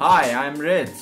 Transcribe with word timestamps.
Hi, 0.00 0.32
I'm 0.32 0.54
Rich. 0.54 0.96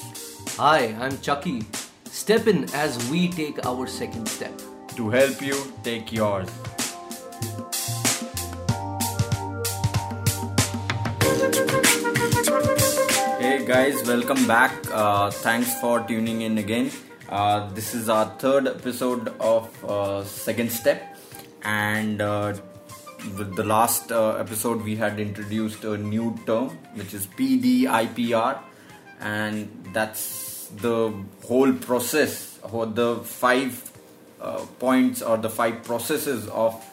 Hi, 0.56 0.86
I'm 0.98 1.20
Chucky. 1.20 1.64
Step 2.06 2.48
in 2.48 2.64
as 2.74 2.98
we 3.08 3.28
take 3.28 3.64
our 3.64 3.86
second 3.86 4.28
step. 4.28 4.60
To 4.96 5.08
help 5.08 5.40
you 5.40 5.54
take 5.84 6.12
yours. 6.12 6.48
Hey 13.38 13.64
guys, 13.64 14.02
welcome 14.04 14.44
back. 14.48 14.72
Uh, 14.92 15.30
thanks 15.30 15.80
for 15.80 16.00
tuning 16.00 16.42
in 16.42 16.58
again. 16.58 16.90
Uh, 17.28 17.72
this 17.74 17.94
is 17.94 18.08
our 18.08 18.26
third 18.40 18.66
episode 18.66 19.28
of 19.38 19.84
uh, 19.84 20.24
Second 20.24 20.72
Step, 20.72 21.16
and 21.62 22.20
uh, 22.20 22.52
with 23.36 23.54
the 23.54 23.62
last 23.62 24.10
uh, 24.10 24.34
episode, 24.38 24.82
we 24.82 24.96
had 24.96 25.20
introduced 25.20 25.84
a 25.84 25.96
new 25.96 26.36
term 26.46 26.70
which 26.94 27.14
is 27.14 27.28
PDIPR, 27.28 28.58
and 29.20 29.90
that's 29.92 30.68
the 30.68 31.12
whole 31.44 31.72
process, 31.72 32.58
or 32.72 32.86
the 32.86 33.16
five 33.16 33.90
uh, 34.40 34.64
points 34.78 35.22
or 35.22 35.36
the 35.36 35.50
five 35.50 35.82
processes 35.82 36.46
of 36.48 36.84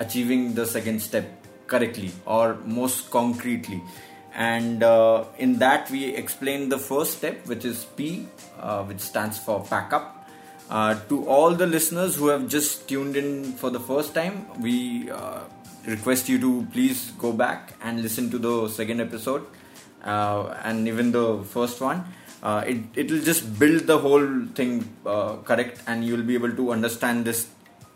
achieving 0.00 0.54
the 0.54 0.66
second 0.66 1.00
step 1.00 1.46
correctly 1.66 2.10
or 2.26 2.56
most 2.64 3.10
concretely. 3.10 3.80
And 4.34 4.82
uh, 4.82 5.24
in 5.38 5.58
that 5.58 5.90
we 5.90 6.06
explain 6.06 6.70
the 6.70 6.78
first 6.78 7.18
step 7.18 7.46
which 7.46 7.64
is 7.64 7.84
p 7.84 8.26
uh, 8.58 8.82
which 8.84 9.00
stands 9.00 9.38
for 9.38 9.62
pack 9.62 9.92
up 9.92 10.28
uh, 10.70 10.98
to 11.08 11.28
all 11.28 11.54
the 11.54 11.66
listeners 11.66 12.16
who 12.16 12.28
have 12.28 12.48
just 12.48 12.88
tuned 12.88 13.16
in 13.16 13.52
for 13.52 13.70
the 13.70 13.80
first 13.80 14.14
time 14.14 14.46
we 14.60 15.10
uh, 15.10 15.40
request 15.86 16.28
you 16.28 16.38
to 16.38 16.66
please 16.72 17.12
go 17.18 17.32
back 17.32 17.74
and 17.82 18.02
listen 18.02 18.30
to 18.30 18.38
the 18.38 18.68
second 18.68 19.00
episode 19.00 19.46
uh, 20.02 20.54
and 20.64 20.88
even 20.88 21.12
the 21.12 21.42
first 21.44 21.80
one 21.80 22.04
uh, 22.42 22.62
it 22.66 22.78
it'll 22.96 23.24
just 23.30 23.58
build 23.58 23.86
the 23.86 23.98
whole 23.98 24.28
thing 24.54 24.72
correct 25.44 25.80
and 25.86 26.04
you'll 26.04 26.28
be 26.32 26.34
able 26.34 26.54
to 26.60 26.72
understand 26.72 27.24
this 27.24 27.48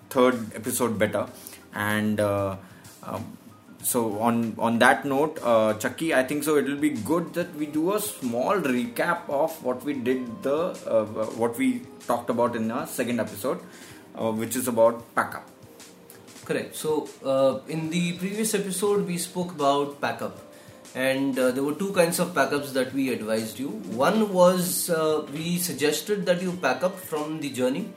third 0.09 0.55
episode 0.55 0.98
better. 0.98 1.27
And 1.75 2.21
uh, 2.21 2.57
um, 3.03 3.37
so 3.83 4.19
on 4.21 4.55
on 4.59 4.79
that 4.79 5.05
note 5.05 5.39
uh, 5.45 5.75
chucky 5.75 6.13
i 6.13 6.23
think 6.23 6.43
so 6.43 6.57
it 6.57 6.65
will 6.65 6.83
be 6.85 6.91
good 6.91 7.33
that 7.35 7.55
we 7.55 7.67
do 7.67 7.95
a 7.95 8.01
small 8.01 8.57
recap 8.57 9.29
of 9.29 9.63
what 9.63 9.85
we 9.85 9.93
did 9.93 10.43
the 10.43 10.57
uh, 10.91 11.05
what 11.43 11.57
we 11.57 11.83
talked 12.07 12.29
about 12.29 12.57
in 12.57 12.69
our 12.70 12.87
second 12.87 13.20
episode 13.20 13.61
uh, 14.17 14.33
which 14.33 14.57
is 14.57 14.67
about 14.67 15.15
pack 15.15 15.35
up. 15.35 15.48
Correct. 16.45 16.75
So, 16.77 17.09
uh, 17.25 17.59
in 17.69 17.91
the 17.91 18.13
previous 18.15 18.55
episode, 18.55 19.07
we 19.07 19.19
spoke 19.19 19.53
about 19.53 20.01
backup, 20.01 20.45
and 20.95 21.39
uh, 21.39 21.51
there 21.51 21.62
were 21.62 21.75
two 21.75 21.92
kinds 21.92 22.19
of 22.19 22.34
backups 22.34 22.73
that 22.73 22.92
we 22.95 23.12
advised 23.12 23.59
you. 23.59 23.69
One 23.69 24.33
was 24.33 24.91
uh, 24.91 25.27
we 25.33 25.59
suggested 25.59 26.27
that 26.27 26.41
you 26.42 26.53
pack 26.53 26.83
up 26.83 26.98
from 26.98 27.41
the 27.41 27.51
journey 27.51 27.92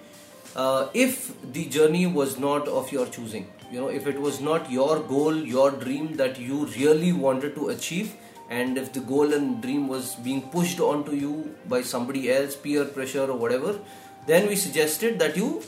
uh, 0.55 0.89
if 0.93 1.33
the 1.53 1.65
journey 1.65 2.07
was 2.07 2.37
not 2.37 2.67
of 2.67 2.91
your 2.91 3.05
choosing. 3.05 3.47
You 3.71 3.81
know, 3.81 3.87
if 3.89 4.07
it 4.07 4.19
was 4.19 4.41
not 4.41 4.71
your 4.71 4.99
goal, 4.99 5.35
your 5.35 5.71
dream 5.71 6.15
that 6.15 6.39
you 6.39 6.65
really 6.65 7.13
wanted 7.13 7.55
to 7.55 7.69
achieve, 7.69 8.15
and 8.49 8.77
if 8.77 8.91
the 8.93 8.99
goal 9.01 9.33
and 9.33 9.61
dream 9.61 9.87
was 9.87 10.15
being 10.15 10.41
pushed 10.49 10.79
onto 10.79 11.13
you 11.13 11.55
by 11.67 11.81
somebody 11.83 12.31
else, 12.31 12.55
peer 12.55 12.85
pressure 12.85 13.29
or 13.29 13.37
whatever, 13.37 13.79
then 14.25 14.47
we 14.47 14.55
suggested 14.55 15.19
that 15.19 15.37
you 15.37 15.61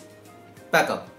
pack 0.71 0.89
up. 0.89 1.09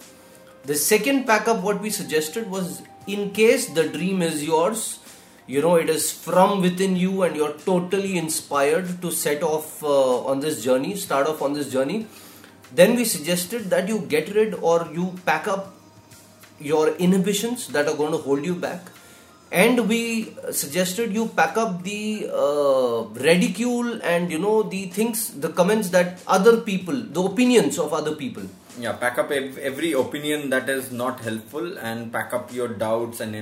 The 0.64 0.75
second 0.75 1.25
pack 1.25 1.47
up, 1.48 1.62
what 1.62 1.80
we 1.80 1.91
suggested 1.91 2.50
was 2.50 2.83
in 3.06 3.30
case 3.30 3.67
the 3.70 3.89
dream 3.89 4.23
is 4.23 4.45
yours, 4.45 4.98
you 5.52 5.61
know, 5.64 5.74
it 5.77 5.90
is 5.90 6.05
from 6.27 6.63
within 6.63 6.96
you 6.96 7.23
and 7.24 7.36
you're 7.36 7.57
totally 7.70 8.17
inspired 8.17 8.86
to 9.02 9.11
set 9.11 9.42
off 9.42 9.83
uh, 9.83 10.24
on 10.30 10.40
this 10.40 10.63
journey, 10.64 10.96
start 10.96 11.27
off 11.27 11.42
on 11.42 11.52
this 11.52 11.70
journey, 11.70 12.07
then 12.74 12.96
we 12.96 13.05
suggested 13.05 13.64
that 13.74 13.86
you 13.89 13.98
get 14.14 14.35
rid 14.35 14.55
or 14.55 14.89
you 14.95 15.13
pack 15.27 15.46
up 15.46 15.74
your 16.58 16.95
inhibitions 16.96 17.67
that 17.68 17.86
are 17.86 17.96
going 17.96 18.13
to 18.13 18.18
hold 18.18 18.45
you 18.46 18.55
back. 18.55 18.80
And 19.51 19.86
we 19.90 20.35
suggested 20.51 21.13
you 21.13 21.27
pack 21.29 21.58
up 21.58 21.83
the 21.83 22.30
uh, 22.33 23.02
ridicule 23.29 24.01
and 24.02 24.33
you 24.33 24.39
know 24.39 24.63
the 24.63 24.86
things, 24.86 25.34
the 25.39 25.51
comments 25.51 25.90
that 25.90 26.23
other 26.27 26.63
people, 26.63 26.95
the 26.95 27.23
opinions 27.23 27.79
of 27.79 27.92
other 27.92 28.14
people. 28.24 28.45
yeah 28.83 28.92
pack 29.01 29.19
up 29.20 29.30
ev- 29.30 29.58
every 29.70 29.92
opinion 30.02 30.45
that 30.52 30.69
is 30.74 30.86
not 31.01 31.19
helpful 31.24 31.67
and 31.89 32.07
pack 32.13 32.30
up 32.36 32.52
your 32.58 32.69
doubts 32.83 33.19
and 33.24 33.34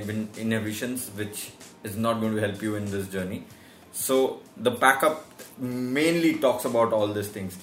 inhibitions 0.45 1.05
which 1.19 1.37
is 1.83 1.95
not 1.95 2.19
going 2.19 2.35
to 2.35 2.41
help 2.41 2.61
you 2.61 2.75
in 2.75 2.89
this 2.91 3.07
journey 3.07 3.43
so 3.91 4.39
the 4.57 4.71
backup 4.71 5.25
mainly 5.57 6.35
talks 6.35 6.65
about 6.65 6.93
all 6.93 7.07
these 7.07 7.27
things 7.27 7.57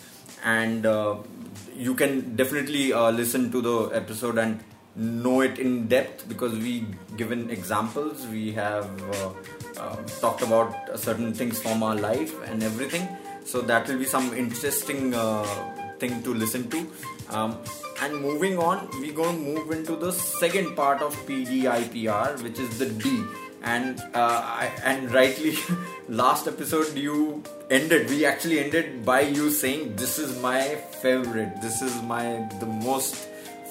and 0.44 0.86
uh, 0.86 1.16
you 1.74 1.94
can 1.94 2.36
definitely 2.36 2.92
uh, 2.92 3.10
listen 3.10 3.50
to 3.50 3.60
the 3.60 3.96
episode 3.96 4.38
and 4.38 4.60
know 4.94 5.40
it 5.40 5.58
in 5.58 5.86
depth 5.86 6.28
because 6.28 6.52
we 6.52 6.84
given 7.16 7.50
examples 7.50 8.26
we 8.26 8.52
have 8.52 8.88
uh, 9.14 9.32
uh, 9.80 9.96
talked 10.20 10.42
about 10.42 10.98
certain 10.98 11.32
things 11.32 11.60
from 11.62 11.82
our 11.82 11.94
life 11.94 12.34
and 12.48 12.62
everything 12.62 13.08
so 13.44 13.60
that 13.62 13.88
will 13.88 13.98
be 13.98 14.04
some 14.04 14.34
interesting 14.34 15.14
uh, 15.14 15.44
thing 15.98 16.22
to 16.22 16.34
listen 16.34 16.68
to. 16.70 16.86
Um, 17.30 17.58
and 18.02 18.16
moving 18.16 18.58
on, 18.58 18.88
we're 19.00 19.12
going 19.12 19.36
to 19.36 19.42
move 19.42 19.70
into 19.72 19.96
the 19.96 20.12
second 20.12 20.76
part 20.76 21.02
of 21.02 21.14
PDIPR, 21.26 22.42
which 22.42 22.58
is 22.58 22.78
the 22.78 22.86
D. 22.86 23.24
And 23.62 24.00
uh, 24.14 24.42
I, 24.44 24.70
and 24.84 25.12
rightly, 25.12 25.56
last 26.08 26.46
episode 26.46 26.94
you 26.94 27.42
ended. 27.70 28.08
We 28.08 28.24
actually 28.24 28.60
ended 28.60 29.04
by 29.04 29.22
you 29.22 29.50
saying, 29.50 29.96
"This 29.96 30.18
is 30.18 30.40
my 30.40 30.76
favorite. 31.02 31.60
This 31.60 31.82
is 31.82 32.00
my 32.02 32.48
the 32.60 32.66
most 32.66 33.16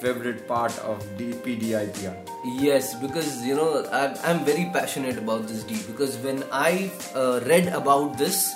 favorite 0.02 0.48
part 0.48 0.78
of 0.80 1.02
D, 1.18 1.32
PDIPR." 1.32 2.16
Yes, 2.60 2.96
because 2.96 3.46
you 3.46 3.56
know 3.56 3.88
I'm, 3.92 4.16
I'm 4.24 4.46
very 4.46 4.70
passionate 4.74 5.18
about 5.18 5.48
this 5.48 5.64
D 5.64 5.80
because 5.88 6.18
when 6.18 6.44
I 6.52 6.92
uh, 7.16 7.40
read 7.46 7.68
about 7.68 8.18
this 8.18 8.54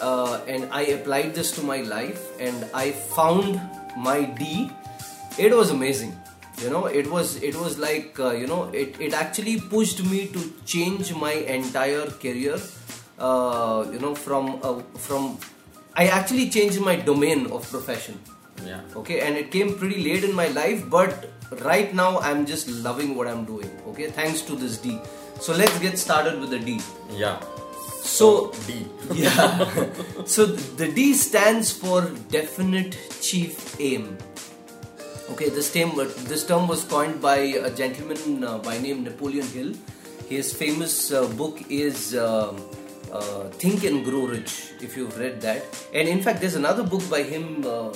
uh, 0.00 0.40
and 0.46 0.68
I 0.72 0.82
applied 0.96 1.34
this 1.34 1.50
to 1.52 1.62
my 1.62 1.80
life 1.82 2.38
and 2.40 2.68
I 2.74 2.92
found 2.92 3.60
my 3.96 4.24
D, 4.24 4.70
it 5.38 5.56
was 5.56 5.70
amazing. 5.70 6.16
You 6.62 6.70
know, 6.70 6.86
it 6.86 7.10
was 7.10 7.36
it 7.42 7.54
was 7.56 7.78
like 7.78 8.18
uh, 8.20 8.30
you 8.32 8.46
know 8.46 8.64
it 8.72 8.96
it 9.00 9.14
actually 9.14 9.60
pushed 9.60 10.04
me 10.04 10.26
to 10.34 10.40
change 10.64 11.14
my 11.14 11.32
entire 11.32 12.06
career. 12.24 12.58
Uh, 13.18 13.86
you 13.92 13.98
know, 13.98 14.14
from 14.14 14.58
uh, 14.62 14.80
from 15.06 15.38
I 15.94 16.06
actually 16.06 16.48
changed 16.50 16.80
my 16.80 16.96
domain 16.96 17.46
of 17.56 17.68
profession 17.70 18.18
Yeah. 18.64 18.80
okay 19.00 19.16
and 19.26 19.36
it 19.40 19.46
came 19.52 19.68
pretty 19.80 20.00
late 20.06 20.24
in 20.28 20.32
my 20.38 20.46
life 20.56 20.80
but 20.94 21.22
right 21.66 21.94
now 22.00 22.08
i'm 22.30 22.42
just 22.50 22.68
loving 22.86 23.14
what 23.18 23.30
i'm 23.30 23.44
doing 23.50 23.70
okay 23.92 24.08
thanks 24.18 24.42
to 24.48 24.56
this 24.62 24.74
d 24.82 24.96
so 25.46 25.54
let's 25.60 25.78
get 25.84 25.96
started 26.02 26.36
with 26.42 26.50
the 26.54 26.58
d 26.66 26.74
Yeah. 27.22 27.38
so 28.16 28.28
D. 28.66 28.76
yeah 29.22 29.64
so 30.34 30.46
the 30.82 30.88
d 30.98 31.06
stands 31.22 31.72
for 31.84 32.02
definite 32.36 32.98
chief 33.28 33.64
aim 33.88 34.06
okay 35.30 35.48
this 35.48 35.72
term 35.72 35.90
this 36.32 36.44
term 36.46 36.66
was 36.66 36.84
coined 36.84 37.20
by 37.20 37.38
a 37.68 37.70
gentleman 37.70 38.44
uh, 38.44 38.58
by 38.58 38.78
name 38.78 39.04
napoleon 39.04 39.46
hill 39.56 39.72
his 40.28 40.52
famous 40.52 41.12
uh, 41.12 41.26
book 41.40 41.62
is 41.68 42.14
um 42.16 42.56
uh, 43.12 43.44
think 43.62 43.84
and 43.84 44.04
grow 44.04 44.26
rich 44.26 44.52
if 44.80 44.96
you've 44.96 45.16
read 45.18 45.40
that 45.40 45.64
and 45.92 46.08
in 46.08 46.20
fact 46.22 46.40
there's 46.40 46.58
another 46.64 46.84
book 46.84 47.02
by 47.10 47.22
him 47.22 47.64
uh, 47.66 47.90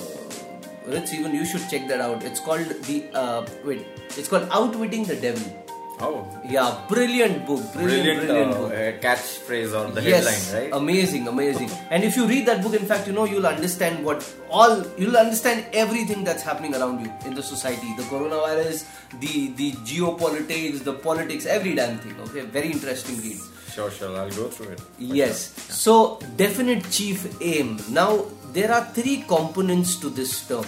Rich, 0.87 1.13
even 1.13 1.33
you 1.33 1.45
should 1.45 1.67
check 1.67 1.87
that 1.87 1.99
out. 1.99 2.23
It's 2.23 2.39
called 2.39 2.67
the 2.85 3.09
uh, 3.11 3.43
wait. 3.63 3.85
It's 4.09 4.27
called 4.27 4.47
Outwitting 4.51 5.05
the 5.05 5.15
Devil. 5.15 5.64
Oh. 6.01 6.27
Yeah, 6.43 6.81
brilliant 6.89 7.45
book. 7.45 7.61
Brilliant, 7.71 8.19
Brilliant, 8.19 8.19
brilliant 8.27 8.51
uh, 8.51 8.57
book. 8.59 8.71
uh, 8.73 8.91
catchphrase 9.05 9.71
or 9.73 9.91
the 9.91 10.01
yes, 10.01 10.51
headline, 10.51 10.71
right? 10.71 10.81
amazing, 10.81 11.27
amazing. 11.27 11.69
And 11.89 12.03
if 12.03 12.17
you 12.17 12.27
read 12.27 12.45
that 12.47 12.61
book, 12.61 12.73
in 12.73 12.85
fact, 12.85 13.07
you 13.07 13.13
know 13.13 13.23
you'll 13.23 13.47
understand 13.47 14.03
what 14.03 14.19
all 14.49 14.83
you'll 14.97 15.15
understand 15.15 15.65
everything 15.71 16.25
that's 16.25 16.43
happening 16.43 16.75
around 16.75 16.99
you 17.05 17.11
in 17.25 17.33
the 17.33 17.41
society, 17.41 17.87
the 17.95 18.03
coronavirus, 18.03 18.85
the 19.21 19.53
the 19.55 19.71
geopolitics, 19.91 20.83
the 20.83 20.93
politics, 20.93 21.45
every 21.45 21.75
damn 21.75 21.97
thing. 21.99 22.19
Okay, 22.27 22.41
very 22.41 22.71
interesting 22.71 23.17
read. 23.21 23.39
Sure, 23.71 23.89
sure. 23.91 24.15
I'll 24.17 24.29
go 24.31 24.47
through 24.49 24.71
it. 24.71 24.81
Yes. 24.99 25.51
So, 25.69 26.19
definite 26.37 26.89
chief 26.91 27.25
aim. 27.41 27.77
Now, 27.89 28.25
there 28.53 28.71
are 28.71 28.85
three 28.93 29.23
components 29.27 29.95
to 29.97 30.09
this 30.09 30.47
term. 30.47 30.63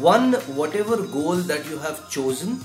One, 0.00 0.32
whatever 0.60 0.96
goal 1.02 1.36
that 1.36 1.64
you 1.70 1.78
have 1.78 2.10
chosen, 2.10 2.64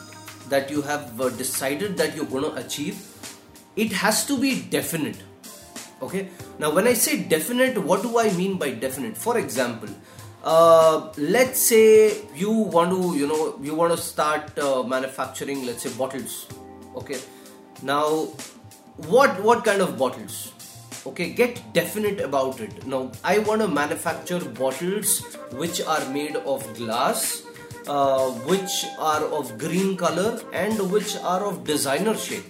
that 0.49 0.69
you 0.69 0.81
have 0.81 1.19
uh, 1.19 1.29
decided 1.29 1.97
that 1.97 2.15
you're 2.15 2.25
going 2.25 2.43
to 2.43 2.53
achieve, 2.55 2.99
it 3.75 3.91
has 3.91 4.25
to 4.25 4.39
be 4.39 4.61
definite. 4.61 5.17
Okay. 6.01 6.29
Now, 6.59 6.73
when 6.73 6.87
I 6.87 6.93
say 6.93 7.23
definite, 7.23 7.77
what 7.77 8.01
do 8.01 8.17
I 8.17 8.31
mean 8.33 8.57
by 8.57 8.71
definite? 8.71 9.17
For 9.17 9.37
example, 9.37 9.89
uh, 10.43 11.11
let's 11.17 11.59
say 11.59 12.25
you 12.35 12.51
want 12.51 12.91
to, 12.91 13.17
you 13.17 13.27
know, 13.27 13.59
you 13.61 13.75
want 13.75 13.91
to 13.91 13.97
start 13.97 14.57
uh, 14.57 14.83
manufacturing, 14.83 15.65
let's 15.65 15.83
say 15.83 15.89
bottles. 15.97 16.47
Okay. 16.95 17.19
Now, 17.83 18.29
what 19.07 19.41
what 19.41 19.63
kind 19.63 19.81
of 19.81 19.97
bottles 19.97 20.53
okay 21.05 21.31
get 21.31 21.61
definite 21.73 22.19
about 22.19 22.59
it 22.59 22.85
now 22.85 23.11
i 23.23 23.39
want 23.39 23.59
to 23.61 23.67
manufacture 23.67 24.39
bottles 24.39 25.23
which 25.53 25.81
are 25.81 26.07
made 26.09 26.35
of 26.35 26.61
glass 26.75 27.41
uh, 27.87 28.29
which 28.51 28.85
are 28.99 29.23
of 29.25 29.57
green 29.57 29.95
color 29.97 30.39
and 30.53 30.91
which 30.91 31.15
are 31.17 31.45
of 31.45 31.63
designer 31.63 32.15
shape 32.17 32.45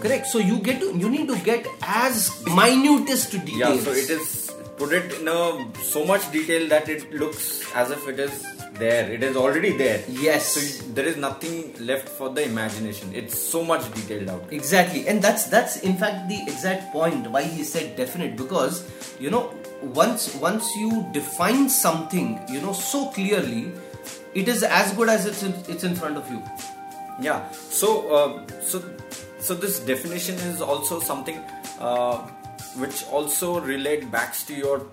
correct 0.00 0.26
so 0.26 0.38
you 0.38 0.58
get 0.58 0.80
to 0.80 0.86
you 0.98 1.08
need 1.08 1.28
to 1.28 1.38
get 1.40 1.66
as 1.82 2.42
minutest 2.46 3.34
Yeah, 3.46 3.76
so 3.76 3.92
it 3.92 4.10
is 4.10 4.50
put 4.76 4.92
it 4.92 5.12
in 5.20 5.28
a 5.28 5.82
so 5.82 6.04
much 6.04 6.30
detail 6.32 6.68
that 6.68 6.88
it 6.88 7.12
looks 7.14 7.62
as 7.74 7.90
if 7.90 8.08
it 8.08 8.18
is 8.18 8.42
there. 8.78 9.10
It 9.12 9.22
is 9.22 9.36
already 9.36 9.76
there. 9.76 10.02
yes 10.08 10.46
So 10.54 10.92
there 10.94 11.04
is 11.04 11.16
nothing 11.16 11.74
left 11.78 12.08
for 12.08 12.30
the 12.30 12.42
imagination. 12.42 13.12
It's 13.14 13.38
so 13.38 13.62
much 13.64 13.84
detailed 13.94 14.30
out. 14.30 14.44
exactly 14.50 15.06
and 15.06 15.22
that's 15.22 15.44
that's 15.46 15.76
in 15.80 15.96
fact 15.96 16.28
the 16.28 16.40
exact 16.42 16.90
point 16.92 17.30
why 17.30 17.42
he 17.42 17.62
said 17.64 17.96
definite 17.96 18.36
because 18.36 18.88
you 19.20 19.30
know 19.30 19.54
once 19.82 20.34
once 20.36 20.74
you 20.76 21.06
define 21.12 21.68
something 21.68 22.40
you 22.48 22.60
know 22.60 22.72
so 22.72 23.06
clearly 23.10 23.72
it 24.34 24.48
is 24.48 24.62
as 24.62 24.92
good 24.94 25.08
as 25.08 25.26
it's 25.26 25.42
in, 25.42 25.52
it's 25.68 25.84
in 25.84 25.94
front 25.94 26.16
of 26.16 26.30
you 26.30 26.42
Yeah. 27.20 27.50
So 27.52 27.88
uh, 28.08 28.60
so 28.60 28.82
so 29.38 29.54
this 29.54 29.80
definition 29.80 30.36
is 30.36 30.60
also 30.60 31.00
something 31.00 31.38
uh, 31.78 32.18
which 32.76 33.04
also 33.10 33.60
relate 33.60 34.10
backs 34.10 34.44
to 34.46 34.54
your 34.54 34.86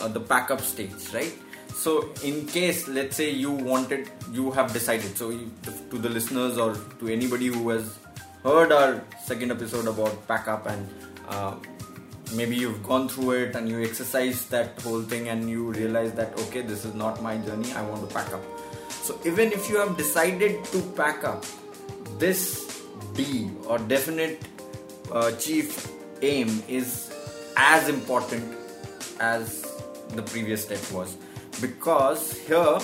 uh, 0.00 0.08
the 0.08 0.20
backup 0.20 0.60
stage, 0.60 1.12
right? 1.12 1.32
So 1.74 2.10
in 2.22 2.46
case 2.46 2.86
let's 2.86 3.16
say 3.16 3.30
you 3.30 3.50
wanted 3.50 4.10
you 4.32 4.50
have 4.52 4.72
decided 4.72 5.16
so 5.16 5.30
you, 5.30 5.50
to 5.90 5.98
the 5.98 6.08
listeners 6.08 6.58
or 6.58 6.74
to 7.00 7.08
anybody 7.08 7.46
who 7.46 7.68
has 7.70 7.98
heard 8.42 8.72
our 8.72 9.02
second 9.24 9.50
episode 9.50 9.86
about 9.88 10.26
backup 10.28 10.66
and 10.66 10.88
uh, 11.28 11.54
maybe 12.32 12.56
you've 12.56 12.82
gone 12.82 13.08
through 13.08 13.30
it 13.32 13.54
and 13.54 13.68
you 13.68 13.82
exercise 13.82 14.46
that 14.46 14.80
whole 14.82 15.02
thing 15.02 15.28
and 15.28 15.48
you 15.48 15.72
realize 15.72 16.12
that 16.12 16.38
okay 16.38 16.62
this 16.62 16.84
is 16.84 16.94
not 16.94 17.22
my 17.22 17.36
journey 17.38 17.72
i 17.72 17.82
want 17.82 18.08
to 18.08 18.14
pack 18.14 18.32
up 18.32 18.42
so 18.90 19.18
even 19.24 19.52
if 19.52 19.68
you 19.68 19.76
have 19.76 19.96
decided 19.96 20.64
to 20.64 20.80
pack 20.96 21.24
up 21.24 21.44
this 22.18 22.82
d 23.14 23.50
or 23.66 23.78
definite 23.78 24.40
uh, 25.12 25.30
chief 25.32 25.92
aim 26.22 26.62
is 26.68 27.12
as 27.56 27.88
important 27.88 28.56
as 29.20 29.62
the 30.14 30.22
previous 30.22 30.64
step 30.64 30.90
was 30.92 31.16
because 31.60 32.32
here 32.46 32.78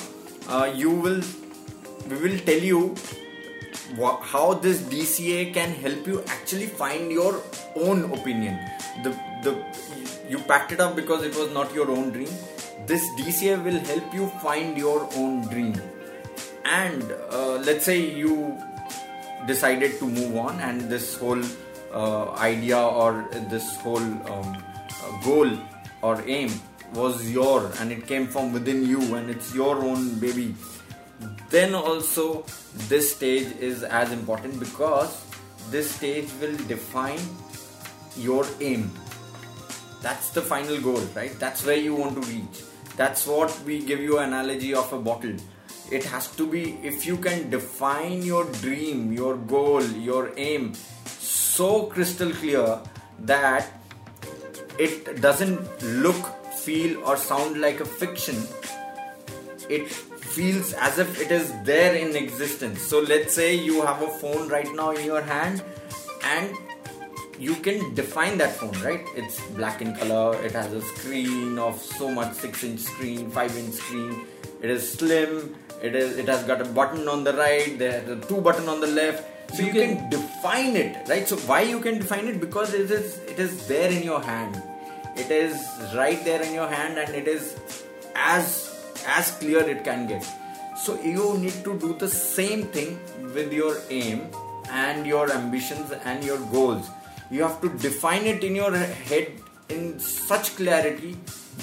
uh, 0.48 0.70
you 0.74 0.90
will 0.90 1.22
we 2.08 2.16
will 2.16 2.38
tell 2.40 2.58
you 2.58 2.94
wha- 3.96 4.20
how 4.20 4.54
this 4.54 4.82
DCA 4.82 5.52
can 5.52 5.70
help 5.70 6.06
you 6.06 6.22
actually 6.26 6.66
find 6.66 7.10
your 7.10 7.42
own 7.76 8.04
opinion. 8.12 8.58
The 9.02 9.10
the 9.42 9.52
you 10.28 10.38
packed 10.38 10.72
it 10.72 10.80
up 10.80 10.96
because 10.96 11.24
it 11.24 11.34
was 11.36 11.52
not 11.52 11.72
your 11.74 11.90
own 11.90 12.10
dream. 12.10 12.28
This 12.86 13.02
DCA 13.18 13.62
will 13.62 13.78
help 13.80 14.14
you 14.14 14.26
find 14.42 14.76
your 14.76 15.08
own 15.16 15.42
dream. 15.48 15.74
And 16.64 17.12
uh, 17.30 17.56
let's 17.56 17.84
say 17.84 17.98
you 17.98 18.56
decided 19.46 19.98
to 19.98 20.06
move 20.06 20.36
on, 20.36 20.60
and 20.60 20.82
this 20.82 21.16
whole 21.16 21.42
uh, 21.92 22.30
idea 22.32 22.78
or 22.78 23.28
this 23.48 23.76
whole 23.76 23.96
um, 23.98 24.62
goal 25.24 25.50
or 26.02 26.22
aim 26.26 26.50
was 26.94 27.30
your, 27.30 27.70
and 27.78 27.92
it 27.92 28.06
came 28.06 28.26
from 28.26 28.52
within 28.52 28.84
you, 28.84 29.14
and 29.14 29.30
it's 29.30 29.54
your 29.54 29.76
own 29.84 30.18
baby 30.18 30.54
then 31.50 31.74
also 31.74 32.44
this 32.88 33.14
stage 33.14 33.48
is 33.58 33.82
as 33.82 34.12
important 34.12 34.58
because 34.58 35.24
this 35.70 35.90
stage 35.90 36.28
will 36.40 36.56
define 36.68 37.18
your 38.16 38.46
aim. 38.60 38.90
That's 40.02 40.30
the 40.30 40.42
final 40.42 40.80
goal 40.80 41.00
right? 41.14 41.38
That's 41.38 41.64
where 41.64 41.76
you 41.76 41.94
want 41.94 42.22
to 42.22 42.28
reach. 42.28 42.62
That's 42.96 43.26
what 43.26 43.58
we 43.64 43.84
give 43.84 44.00
you 44.00 44.18
analogy 44.18 44.74
of 44.74 44.92
a 44.92 44.98
bottle. 44.98 45.36
It 45.90 46.04
has 46.04 46.28
to 46.36 46.46
be 46.46 46.78
if 46.82 47.06
you 47.06 47.16
can 47.16 47.50
define 47.50 48.22
your 48.22 48.44
dream 48.44 49.12
your 49.12 49.36
goal 49.36 49.82
your 49.82 50.32
aim 50.36 50.72
so 51.04 51.86
crystal 51.86 52.30
clear 52.30 52.80
that 53.20 53.66
it 54.78 55.20
doesn't 55.20 55.82
look 55.82 56.54
feel 56.54 57.02
or 57.04 57.16
sound 57.16 57.60
like 57.60 57.80
a 57.80 57.84
fiction 57.84 58.36
it 59.68 59.88
feels 59.88 60.72
as 60.74 60.98
if 60.98 61.20
it 61.20 61.30
is 61.30 61.52
there 61.64 61.94
in 61.94 62.16
existence. 62.16 62.82
So 62.82 63.00
let's 63.00 63.34
say 63.34 63.54
you 63.54 63.82
have 63.82 64.02
a 64.02 64.08
phone 64.08 64.48
right 64.48 64.68
now 64.74 64.90
in 64.90 65.04
your 65.04 65.22
hand 65.22 65.62
and 66.24 66.56
you 67.40 67.54
can 67.66 67.94
define 67.94 68.38
that 68.38 68.52
phone, 68.56 68.72
right? 68.82 69.04
It's 69.16 69.40
black 69.58 69.80
in 69.82 69.94
color, 69.96 70.36
it 70.44 70.52
has 70.52 70.72
a 70.72 70.82
screen 70.82 71.58
of 71.58 71.80
so 71.80 72.10
much 72.10 72.34
6 72.34 72.64
inch 72.64 72.80
screen, 72.80 73.30
5 73.30 73.56
inch 73.56 73.74
screen, 73.74 74.26
it 74.62 74.70
is 74.70 74.92
slim, 74.92 75.54
it 75.82 75.94
is 75.94 76.18
it 76.18 76.28
has 76.28 76.42
got 76.44 76.60
a 76.60 76.66
button 76.80 77.08
on 77.08 77.24
the 77.24 77.32
right, 77.34 77.78
there 77.78 78.02
are 78.12 78.16
two 78.32 78.40
button 78.40 78.68
on 78.68 78.80
the 78.80 78.86
left. 78.86 79.26
So 79.54 79.62
you, 79.62 79.68
You 79.68 79.72
can, 79.72 79.96
can- 79.96 80.10
define 80.10 80.76
it, 80.76 81.08
right? 81.08 81.26
So 81.26 81.36
why 81.50 81.62
you 81.62 81.80
can 81.80 81.98
define 81.98 82.28
it? 82.28 82.40
Because 82.40 82.74
it 82.74 82.90
is 82.90 83.18
it 83.32 83.38
is 83.46 83.66
there 83.66 83.90
in 83.90 84.04
your 84.04 84.20
hand. 84.22 84.62
It 85.16 85.30
is 85.30 85.56
right 85.94 86.24
there 86.24 86.42
in 86.42 86.54
your 86.54 86.68
hand 86.68 86.98
and 86.98 87.14
it 87.14 87.26
is 87.26 87.56
as 88.14 88.52
as 89.18 89.32
clear 89.40 89.68
it 89.68 89.82
can 89.82 90.06
get 90.06 90.24
so 90.84 90.94
you 91.02 91.36
need 91.38 91.56
to 91.64 91.78
do 91.78 91.94
the 92.02 92.08
same 92.08 92.62
thing 92.76 92.98
with 93.34 93.52
your 93.52 93.76
aim 93.90 94.22
and 94.70 95.06
your 95.06 95.30
ambitions 95.32 95.92
and 96.04 96.24
your 96.24 96.38
goals 96.52 96.88
you 97.30 97.42
have 97.42 97.60
to 97.60 97.68
define 97.78 98.26
it 98.26 98.42
in 98.42 98.54
your 98.54 98.74
head 98.76 99.32
in 99.68 99.98
such 99.98 100.56
clarity 100.56 101.16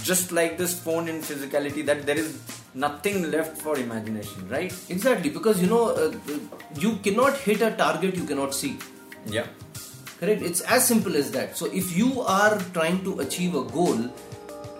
just 0.03 0.31
like 0.31 0.57
this 0.57 0.79
phone 0.79 1.07
in 1.07 1.19
physicality 1.21 1.85
that 1.85 2.05
there 2.05 2.17
is 2.17 2.41
nothing 2.73 3.31
left 3.31 3.57
for 3.57 3.77
imagination 3.77 4.47
right? 4.49 4.73
Exactly 4.89 5.29
because 5.29 5.61
you 5.61 5.67
know 5.67 5.89
uh, 5.89 6.13
you 6.75 6.95
cannot 6.97 7.37
hit 7.37 7.61
a 7.61 7.71
target 7.71 8.15
you 8.15 8.23
cannot 8.23 8.53
see. 8.53 8.77
Yeah. 9.25 9.47
Correct? 10.19 10.41
It's 10.41 10.61
as 10.61 10.87
simple 10.87 11.15
as 11.15 11.31
that. 11.31 11.57
So 11.57 11.67
if 11.67 11.95
you 11.95 12.21
are 12.21 12.57
trying 12.73 13.03
to 13.03 13.19
achieve 13.19 13.55
a 13.55 13.63
goal 13.63 14.09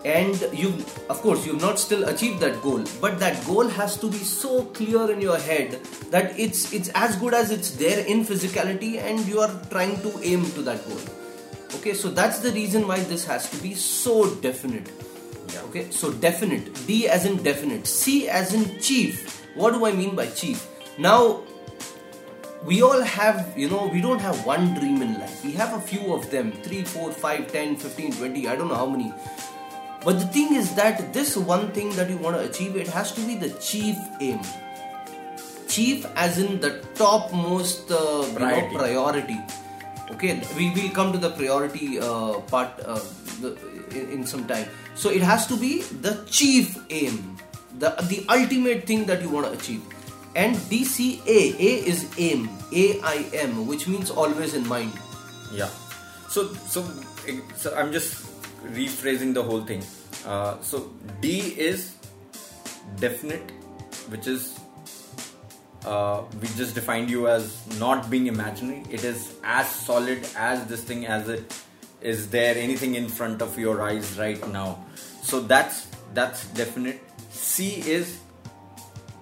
and 0.04 0.48
you 0.52 0.70
of 1.10 1.20
course 1.20 1.44
you've 1.44 1.60
not 1.60 1.78
still 1.78 2.08
achieved 2.08 2.40
that 2.40 2.60
goal. 2.62 2.84
But 3.00 3.18
that 3.20 3.44
goal 3.46 3.68
has 3.68 3.96
to 3.98 4.10
be 4.10 4.18
so 4.18 4.64
clear 4.66 5.10
in 5.10 5.20
your 5.20 5.38
head 5.38 5.72
that 6.10 6.38
it's 6.38 6.72
it's 6.72 6.88
as 6.94 7.16
good 7.16 7.34
as 7.34 7.50
it's 7.50 7.72
there 7.72 8.04
in 8.06 8.24
physicality 8.24 8.98
and 8.98 9.26
you 9.26 9.40
are 9.40 9.50
trying 9.70 10.00
to 10.02 10.20
aim 10.22 10.44
to 10.52 10.62
that 10.62 10.86
goal. 10.88 11.00
Okay 11.76 11.94
so 11.94 12.08
that's 12.10 12.38
the 12.40 12.52
reason 12.52 12.86
why 12.86 13.00
this 13.00 13.24
has 13.24 13.50
to 13.50 13.56
be 13.62 13.74
so 13.74 14.34
definite. 14.36 14.90
Yeah. 15.52 15.62
okay 15.62 15.90
so 15.90 16.12
definite. 16.12 16.86
D 16.86 17.08
as 17.08 17.24
in 17.24 17.42
definite. 17.42 17.86
C 17.86 18.28
as 18.28 18.54
in 18.54 18.80
chief. 18.80 19.44
What 19.54 19.74
do 19.74 19.84
i 19.86 19.92
mean 19.92 20.14
by 20.14 20.26
chief? 20.26 20.66
Now 20.98 21.42
we 22.64 22.82
all 22.82 23.02
have 23.02 23.54
you 23.56 23.68
know 23.68 23.86
we 23.86 24.00
don't 24.00 24.20
have 24.20 24.46
one 24.46 24.74
dream 24.74 25.02
in 25.02 25.14
life. 25.14 25.44
We 25.44 25.52
have 25.52 25.74
a 25.74 25.80
few 25.80 26.14
of 26.14 26.30
them. 26.30 26.52
3 26.52 26.82
4 26.84 27.12
5 27.12 27.52
10 27.52 27.76
15 27.76 28.12
20 28.12 28.48
i 28.48 28.56
don't 28.56 28.68
know 28.68 28.74
how 28.74 28.86
many 28.86 29.12
but 30.08 30.20
the 30.20 30.26
thing 30.34 30.54
is 30.56 30.74
that 30.74 31.12
this 31.12 31.36
one 31.36 31.70
thing 31.72 31.90
that 31.96 32.08
you 32.08 32.16
want 32.16 32.34
to 32.34 32.42
achieve 32.42 32.76
it 32.82 32.88
has 32.88 33.12
to 33.12 33.20
be 33.28 33.34
the 33.36 33.50
chief 33.60 33.96
aim. 34.22 34.40
Chief 35.68 36.06
as 36.16 36.38
in 36.38 36.60
the 36.60 36.70
topmost 36.94 37.90
uh, 37.92 37.96
you 37.96 38.32
know, 38.32 38.38
Priority. 38.38 38.76
priority. 38.76 39.38
Okay 40.12 40.40
we 40.56 40.70
will 40.70 40.88
come 40.98 41.12
to 41.12 41.18
the 41.18 41.28
priority 41.28 42.00
uh, 42.00 42.40
part 42.52 42.70
uh, 42.86 42.98
the, 43.42 43.52
in, 43.90 44.08
in 44.20 44.26
some 44.26 44.46
time. 44.46 44.64
So 44.94 45.10
it 45.10 45.20
has 45.20 45.46
to 45.48 45.58
be 45.58 45.82
the 46.06 46.24
chief 46.24 46.72
aim. 46.88 47.36
The 47.78 47.92
the 48.08 48.24
ultimate 48.30 48.86
thing 48.86 49.04
that 49.12 49.20
you 49.20 49.28
want 49.28 49.52
to 49.52 49.52
achieve. 49.52 49.84
And 50.34 50.56
dca 50.72 51.52
a 51.68 51.72
is 51.92 52.08
aim. 52.16 52.48
A 52.72 52.86
i 53.12 53.28
m 53.44 53.66
which 53.68 53.86
means 53.86 54.08
always 54.08 54.54
in 54.54 54.66
mind. 54.72 54.96
Yeah. 55.52 55.68
So 56.32 56.48
so 56.64 56.88
so 57.56 57.76
i'm 57.76 57.92
just 57.92 58.37
rephrasing 58.64 59.34
the 59.34 59.42
whole 59.42 59.62
thing. 59.62 59.82
Uh, 60.26 60.60
so 60.60 60.90
d 61.20 61.54
is 61.56 61.94
definite 62.98 63.52
which 64.08 64.26
is 64.26 64.58
uh, 65.84 66.22
we 66.40 66.48
just 66.48 66.74
defined 66.74 67.08
you 67.08 67.28
as 67.28 67.64
not 67.78 68.10
being 68.10 68.26
imaginary. 68.26 68.82
It 68.90 69.04
is 69.04 69.34
as 69.44 69.68
solid 69.70 70.26
as 70.36 70.66
this 70.66 70.82
thing 70.82 71.06
as 71.06 71.28
it 71.28 71.54
is 72.00 72.28
there 72.30 72.56
anything 72.56 72.94
in 72.94 73.08
front 73.08 73.42
of 73.42 73.58
your 73.58 73.82
eyes 73.82 74.18
right 74.18 74.46
now. 74.52 74.84
So 75.22 75.40
that's 75.40 75.86
that's 76.14 76.46
definite. 76.48 77.00
C 77.30 77.80
is 77.86 78.18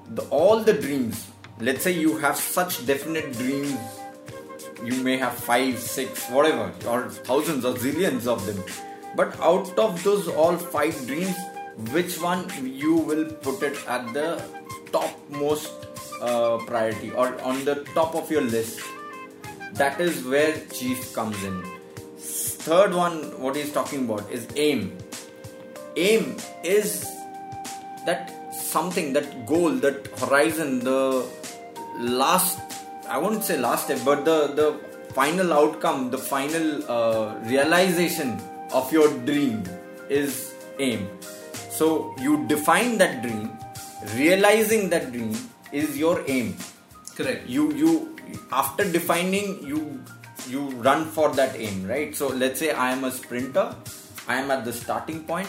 the, 0.08 0.22
all 0.28 0.60
the 0.60 0.72
dreams. 0.72 1.28
Let's 1.60 1.82
say 1.82 1.92
you 1.92 2.16
have 2.18 2.36
such 2.36 2.86
definite 2.86 3.32
dreams 3.32 3.78
you 4.84 5.02
may 5.02 5.16
have 5.16 5.34
five 5.34 5.78
six 5.78 6.28
whatever 6.28 6.70
or 6.86 7.08
thousands 7.08 7.64
or 7.64 7.74
zillions 7.74 8.26
of 8.26 8.44
them 8.46 8.62
but 9.16 9.38
out 9.40 9.78
of 9.78 10.02
those 10.04 10.28
all 10.28 10.56
five 10.56 10.94
dreams 11.06 11.36
which 11.92 12.18
one 12.20 12.44
you 12.64 12.94
will 12.94 13.24
put 13.46 13.62
it 13.62 13.76
at 13.86 14.12
the 14.12 14.28
topmost 14.92 15.72
uh, 16.22 16.58
priority 16.66 17.10
or 17.12 17.40
on 17.42 17.64
the 17.64 17.76
top 17.94 18.14
of 18.14 18.30
your 18.30 18.42
list 18.42 18.80
that 19.72 20.00
is 20.00 20.22
where 20.24 20.54
chief 20.72 21.12
comes 21.12 21.42
in 21.44 21.56
third 22.66 22.92
one, 22.92 23.18
what 23.40 23.54
he's 23.54 23.72
talking 23.72 24.06
about 24.06 24.28
is 24.28 24.46
aim. 24.56 24.98
Aim 25.96 26.36
is 26.64 26.88
that 28.06 28.32
something, 28.52 29.12
that 29.12 29.46
goal, 29.46 29.70
that 29.84 30.08
horizon, 30.18 30.80
the 30.80 31.24
last, 32.00 32.58
I 33.08 33.18
won't 33.18 33.44
say 33.44 33.56
last 33.56 33.84
step, 33.84 34.00
but 34.04 34.24
the, 34.24 34.38
the 34.60 34.68
final 35.12 35.52
outcome, 35.52 36.10
the 36.10 36.18
final 36.18 36.66
uh, 36.90 37.36
realization 37.44 38.40
of 38.76 38.92
your 38.92 39.08
dream 39.28 39.64
is 40.08 40.54
aim. 40.78 41.08
So 41.70 42.14
you 42.20 42.46
define 42.46 42.98
that 42.98 43.22
dream, 43.22 43.50
realizing 44.16 44.90
that 44.90 45.12
dream 45.12 45.34
is 45.72 45.96
your 45.96 46.22
aim. 46.26 46.56
Correct. 47.16 47.48
You 47.48 47.72
you 47.82 47.92
after 48.52 48.84
defining 48.98 49.48
you 49.72 49.80
you 50.48 50.68
run 50.88 51.04
for 51.16 51.30
that 51.40 51.56
aim, 51.56 51.86
right? 51.88 52.14
So 52.14 52.28
let's 52.28 52.60
say 52.64 52.70
I 52.72 52.90
am 52.92 53.04
a 53.04 53.10
sprinter, 53.10 53.74
I 54.28 54.36
am 54.42 54.50
at 54.50 54.64
the 54.64 54.72
starting 54.72 55.24
point. 55.24 55.48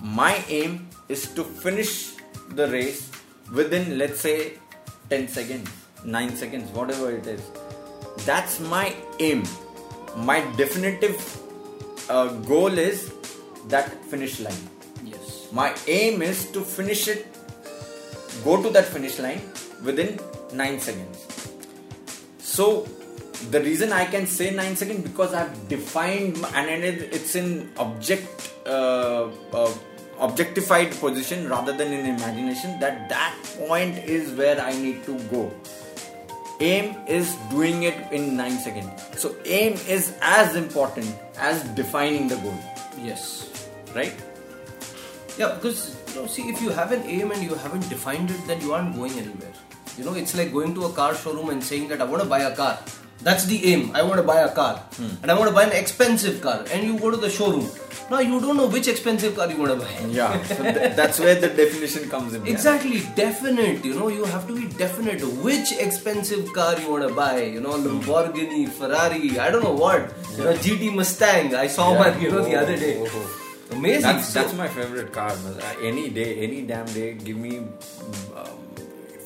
My 0.00 0.34
aim 0.48 0.88
is 1.08 1.32
to 1.34 1.44
finish 1.44 2.12
the 2.50 2.68
race 2.68 3.10
within 3.52 3.98
let's 3.98 4.20
say 4.20 4.58
10 5.10 5.28
seconds, 5.28 5.70
9 6.04 6.36
seconds, 6.36 6.70
whatever 6.72 7.10
it 7.12 7.26
is. 7.26 7.42
That's 8.26 8.60
my 8.60 8.94
aim. 9.20 9.44
My 10.16 10.40
definitive 10.56 11.45
uh, 12.08 12.28
goal 12.50 12.78
is 12.78 13.12
that 13.68 13.92
finish 14.04 14.40
line. 14.40 14.62
Yes. 15.04 15.48
My 15.52 15.74
aim 15.86 16.22
is 16.22 16.50
to 16.52 16.60
finish 16.60 17.08
it, 17.08 17.26
go 18.44 18.62
to 18.62 18.70
that 18.70 18.84
finish 18.84 19.18
line 19.18 19.40
within 19.82 20.18
9 20.52 20.80
seconds. 20.80 21.26
So, 22.38 22.86
the 23.50 23.60
reason 23.60 23.92
I 23.92 24.06
can 24.06 24.26
say 24.26 24.50
9 24.50 24.76
seconds 24.76 25.02
because 25.02 25.34
I've 25.34 25.68
defined 25.68 26.38
and 26.54 26.84
it's 26.84 27.34
in 27.34 27.70
object 27.76 28.52
uh, 28.66 29.28
uh, 29.52 29.72
objectified 30.18 30.90
position 30.98 31.48
rather 31.48 31.72
than 31.72 31.92
in 31.92 32.06
imagination 32.06 32.80
that 32.80 33.08
that 33.08 33.34
point 33.58 33.98
is 33.98 34.32
where 34.32 34.60
I 34.60 34.72
need 34.72 35.04
to 35.04 35.18
go. 35.28 35.52
Aim 36.60 36.96
is 37.06 37.34
doing 37.50 37.82
it 37.82 38.10
in 38.12 38.36
9 38.36 38.58
seconds. 38.58 38.90
So, 39.18 39.36
aim 39.44 39.74
is 39.86 40.14
as 40.22 40.56
important 40.56 41.14
as 41.38 41.62
defining 41.80 42.28
the 42.28 42.36
goal, 42.36 42.58
Yes. 43.02 43.50
right? 43.94 44.14
Yeah, 45.36 45.52
because 45.54 45.94
you 46.08 46.22
know, 46.22 46.26
see, 46.26 46.48
if 46.48 46.62
you 46.62 46.70
have 46.70 46.92
an 46.92 47.02
aim 47.04 47.30
and 47.30 47.42
you 47.42 47.54
haven't 47.54 47.86
defined 47.90 48.30
it, 48.30 48.40
then 48.46 48.60
you 48.62 48.72
aren't 48.72 48.96
going 48.96 49.12
anywhere. 49.12 49.52
You 49.98 50.04
know, 50.04 50.14
it's 50.14 50.34
like 50.34 50.50
going 50.52 50.74
to 50.74 50.86
a 50.86 50.92
car 50.92 51.14
showroom 51.14 51.50
and 51.50 51.62
saying 51.62 51.88
that 51.88 52.00
I 52.00 52.04
want 52.04 52.22
to 52.22 52.28
buy 52.28 52.40
a 52.40 52.56
car. 52.56 52.78
That's 53.22 53.44
the 53.46 53.72
aim. 53.72 53.90
I 53.94 54.02
want 54.02 54.16
to 54.18 54.22
buy 54.22 54.40
a 54.40 54.48
car, 54.54 54.82
and 55.22 55.30
I 55.30 55.34
want 55.34 55.48
to 55.48 55.54
buy 55.54 55.64
an 55.64 55.72
expensive 55.72 56.40
car. 56.40 56.64
And 56.72 56.84
you 56.86 56.98
go 56.98 57.10
to 57.10 57.16
the 57.16 57.30
showroom. 57.30 57.68
Now 58.10 58.20
you 58.20 58.38
don't 58.40 58.56
know 58.56 58.66
which 58.68 58.86
expensive 58.86 59.34
car 59.34 59.50
you 59.50 59.56
want 59.58 59.72
to 59.72 59.78
buy. 59.84 60.06
Yeah, 60.08 60.40
so 60.44 60.62
th- 60.62 60.94
that's 60.94 61.18
where 61.18 61.34
the 61.34 61.48
definition 61.48 62.08
comes 62.08 62.34
in. 62.34 62.44
yeah. 62.46 62.52
Exactly, 62.52 63.00
definite. 63.16 63.84
You 63.84 63.94
know, 63.94 64.08
you 64.08 64.24
have 64.26 64.46
to 64.46 64.54
be 64.54 64.66
definite 64.76 65.22
which 65.42 65.72
expensive 65.72 66.52
car 66.52 66.78
you 66.78 66.90
want 66.90 67.08
to 67.08 67.14
buy. 67.14 67.42
You 67.42 67.60
know, 67.60 67.72
Lamborghini, 67.72 68.68
Ferrari, 68.68 69.38
I 69.40 69.50
don't 69.50 69.64
know 69.64 69.72
what. 69.74 70.12
You 70.36 70.44
know, 70.44 70.52
GT 70.54 70.94
Mustang. 70.94 71.54
I 71.54 71.66
saw 71.66 71.92
Yeah. 71.92 71.98
one. 72.10 72.20
You 72.22 72.30
know, 72.30 72.44
the 72.44 72.54
Oh, 72.54 72.62
other 72.62 72.76
day. 72.76 72.94
oh, 73.00 73.08
oh. 73.10 73.42
Amazing. 73.72 74.02
That's 74.02 74.28
So- 74.28 74.40
that's 74.42 74.54
my 74.54 74.68
favorite 74.68 75.10
car. 75.12 75.30
uh, 75.32 75.74
Any 75.82 76.08
day, 76.10 76.30
any 76.46 76.62
damn 76.62 76.86
day, 76.86 77.14
give 77.14 77.36
me 77.36 77.58
um, 78.36 78.54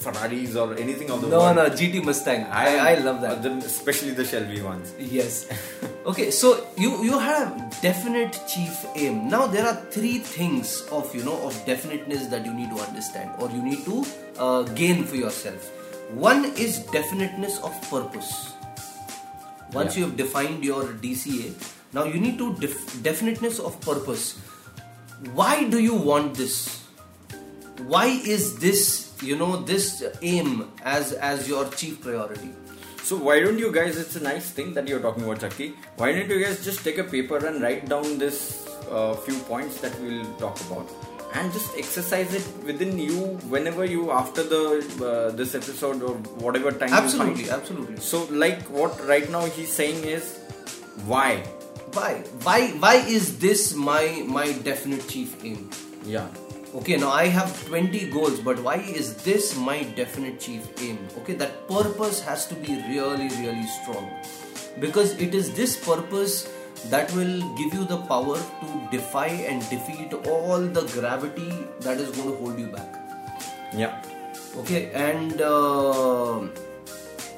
Ferraris 0.01 0.57
or 0.57 0.75
anything 0.79 1.11
of 1.11 1.21
the 1.21 1.29
no, 1.29 1.39
world. 1.41 1.57
no, 1.57 1.69
GT 1.71 2.03
Mustang. 2.05 2.45
I, 2.51 2.93
I 2.93 2.95
love 3.01 3.21
that. 3.21 3.39
Uh, 3.39 3.43
the- 3.43 3.67
especially 3.67 4.13
the 4.13 4.25
Shelby 4.25 4.61
ones. 4.63 4.93
Yes. 4.99 5.47
Okay, 6.01 6.31
so 6.33 6.67
you 6.81 7.05
you 7.05 7.19
have 7.21 7.53
definite 7.85 8.33
chief 8.49 8.73
aim. 8.97 9.29
Now 9.29 9.45
there 9.47 9.67
are 9.69 9.77
three 9.93 10.17
things 10.17 10.81
of 10.91 11.05
you 11.15 11.21
know 11.23 11.37
of 11.45 11.53
definiteness 11.69 12.25
that 12.33 12.47
you 12.49 12.55
need 12.57 12.71
to 12.73 12.81
understand 12.81 13.29
or 13.39 13.51
you 13.53 13.61
need 13.61 13.85
to 13.85 14.01
uh, 14.41 14.63
gain 14.73 15.05
for 15.05 15.17
yourself. 15.21 15.61
One 16.17 16.47
is 16.57 16.81
definiteness 16.89 17.61
of 17.61 17.77
purpose. 17.93 18.33
Once 19.77 19.93
Yeah. 19.95 20.01
you 20.01 20.05
have 20.09 20.17
defined 20.17 20.65
your 20.65 20.89
DCA, 21.05 21.53
now 21.93 22.05
you 22.09 22.17
need 22.19 22.41
to 22.41 22.57
def- 22.57 22.97
definiteness 23.05 23.61
of 23.61 23.77
purpose. 23.85 24.41
Why 25.37 25.69
do 25.69 25.79
you 25.79 25.95
want 25.95 26.33
this? 26.35 26.81
Why 27.87 28.07
is 28.25 28.57
this 28.59 29.10
you 29.23 29.37
know 29.37 29.57
this 29.57 30.03
aim 30.23 30.71
as 30.85 31.13
as 31.13 31.49
your 31.49 31.69
chief 31.69 32.01
priority? 32.01 32.51
So 33.03 33.17
why 33.17 33.41
don't 33.41 33.59
you 33.59 33.73
guys? 33.73 33.97
It's 33.97 34.17
a 34.17 34.23
nice 34.23 34.51
thing 34.51 34.75
that 34.75 34.87
you're 34.89 35.01
talking 35.01 35.25
about, 35.25 35.41
Chucky. 35.41 35.75
Why 35.97 36.13
don't 36.13 36.29
you 36.29 36.43
guys 36.45 36.65
just 36.65 36.85
take 36.85 36.99
a 36.99 37.05
paper 37.05 37.45
and 37.45 37.63
write 37.63 37.89
down 37.89 38.19
this 38.19 38.69
uh, 38.91 39.15
few 39.15 39.39
points 39.53 39.81
that 39.81 39.99
we'll 40.01 40.33
talk 40.35 40.61
about, 40.67 40.89
and 41.35 41.53
just 41.53 41.77
exercise 41.77 42.35
it 42.35 42.47
within 42.65 42.99
you 42.99 43.17
whenever 43.55 43.85
you 43.85 44.11
after 44.13 44.43
the 44.43 44.65
uh, 45.05 45.31
this 45.37 45.55
episode 45.55 46.03
or 46.03 46.15
whatever 46.45 46.71
time. 46.73 46.93
Absolutely, 46.93 47.51
absolutely. 47.51 47.97
So 47.97 48.25
like 48.31 48.63
what 48.71 49.01
right 49.07 49.29
now 49.31 49.45
he's 49.47 49.73
saying 49.73 50.05
is 50.05 50.37
why? 51.07 51.43
why 51.95 52.13
why 52.47 52.69
why 52.83 52.95
is 53.15 53.39
this 53.39 53.75
my 53.75 54.23
my 54.27 54.53
definite 54.69 55.09
chief 55.09 55.33
aim 55.45 55.69
Yeah. 56.07 56.29
Okay 56.79 56.97
now 56.97 57.11
i 57.11 57.27
have 57.27 57.51
20 57.67 58.11
goals 58.11 58.41
but 58.41 58.59
why 58.67 58.77
is 58.77 59.15
this 59.25 59.57
my 59.57 59.83
definite 60.01 60.39
chief 60.39 60.69
aim? 60.83 60.99
Okay 61.19 61.35
that 61.35 61.67
purpose 61.69 62.21
has 62.21 62.47
to 62.47 62.55
be 62.55 62.77
really 62.89 63.29
really 63.41 63.67
strong. 63.83 64.11
Because 64.79 65.13
it 65.21 65.35
is 65.35 65.53
this 65.55 65.77
purpose 65.85 66.49
that 66.91 67.13
will 67.13 67.41
give 67.57 67.75
you 67.75 67.85
the 67.85 67.97
power 68.13 68.37
to 68.37 68.89
defy 68.91 69.27
and 69.27 69.69
defeat 69.69 70.15
all 70.29 70.61
the 70.61 70.83
gravity 70.93 71.53
that 71.81 71.99
is 71.99 72.11
going 72.17 72.31
to 72.31 72.37
hold 72.37 72.59
you 72.59 72.69
back. 72.69 72.97
Yeah. 73.73 74.01
okay 74.59 74.91
and 74.93 75.41
uh, 75.41 76.41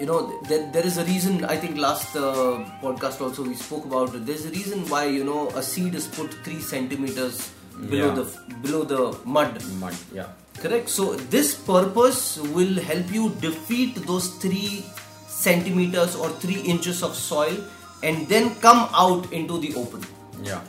you 0.00 0.06
know 0.06 0.40
there, 0.48 0.70
there 0.72 0.86
is 0.86 0.96
a 0.98 1.04
reason 1.04 1.44
i 1.44 1.56
think 1.56 1.76
last 1.76 2.16
uh, 2.16 2.64
podcast 2.84 3.20
also 3.20 3.44
we 3.44 3.54
spoke 3.54 3.84
about 3.84 4.14
it 4.14 4.24
there's 4.26 4.46
a 4.46 4.50
reason 4.50 4.86
why 4.88 5.04
you 5.04 5.24
know 5.24 5.48
a 5.50 5.62
seed 5.62 5.94
is 5.94 6.06
put 6.06 6.32
3 6.44 6.58
centimeters 6.60 7.50
below 7.90 8.08
Yeah. 8.08 8.14
the 8.20 8.24
below 8.66 8.82
the 8.84 9.00
mud 9.24 9.58
Mud. 9.82 9.94
Yeah. 10.18 10.28
correct 10.62 10.88
so 10.88 11.04
this 11.34 11.54
purpose 11.54 12.38
will 12.56 12.74
help 12.90 13.12
you 13.18 13.30
defeat 13.44 13.94
those 14.06 14.28
3 14.42 14.84
centimeters 15.28 16.14
or 16.16 16.28
3 16.44 16.60
inches 16.74 17.02
of 17.02 17.16
soil 17.16 17.56
and 18.02 18.28
then 18.28 18.54
come 18.66 18.82
out 19.04 19.32
into 19.32 19.58
the 19.64 19.74
open 19.82 20.02
Yeah. 20.50 20.60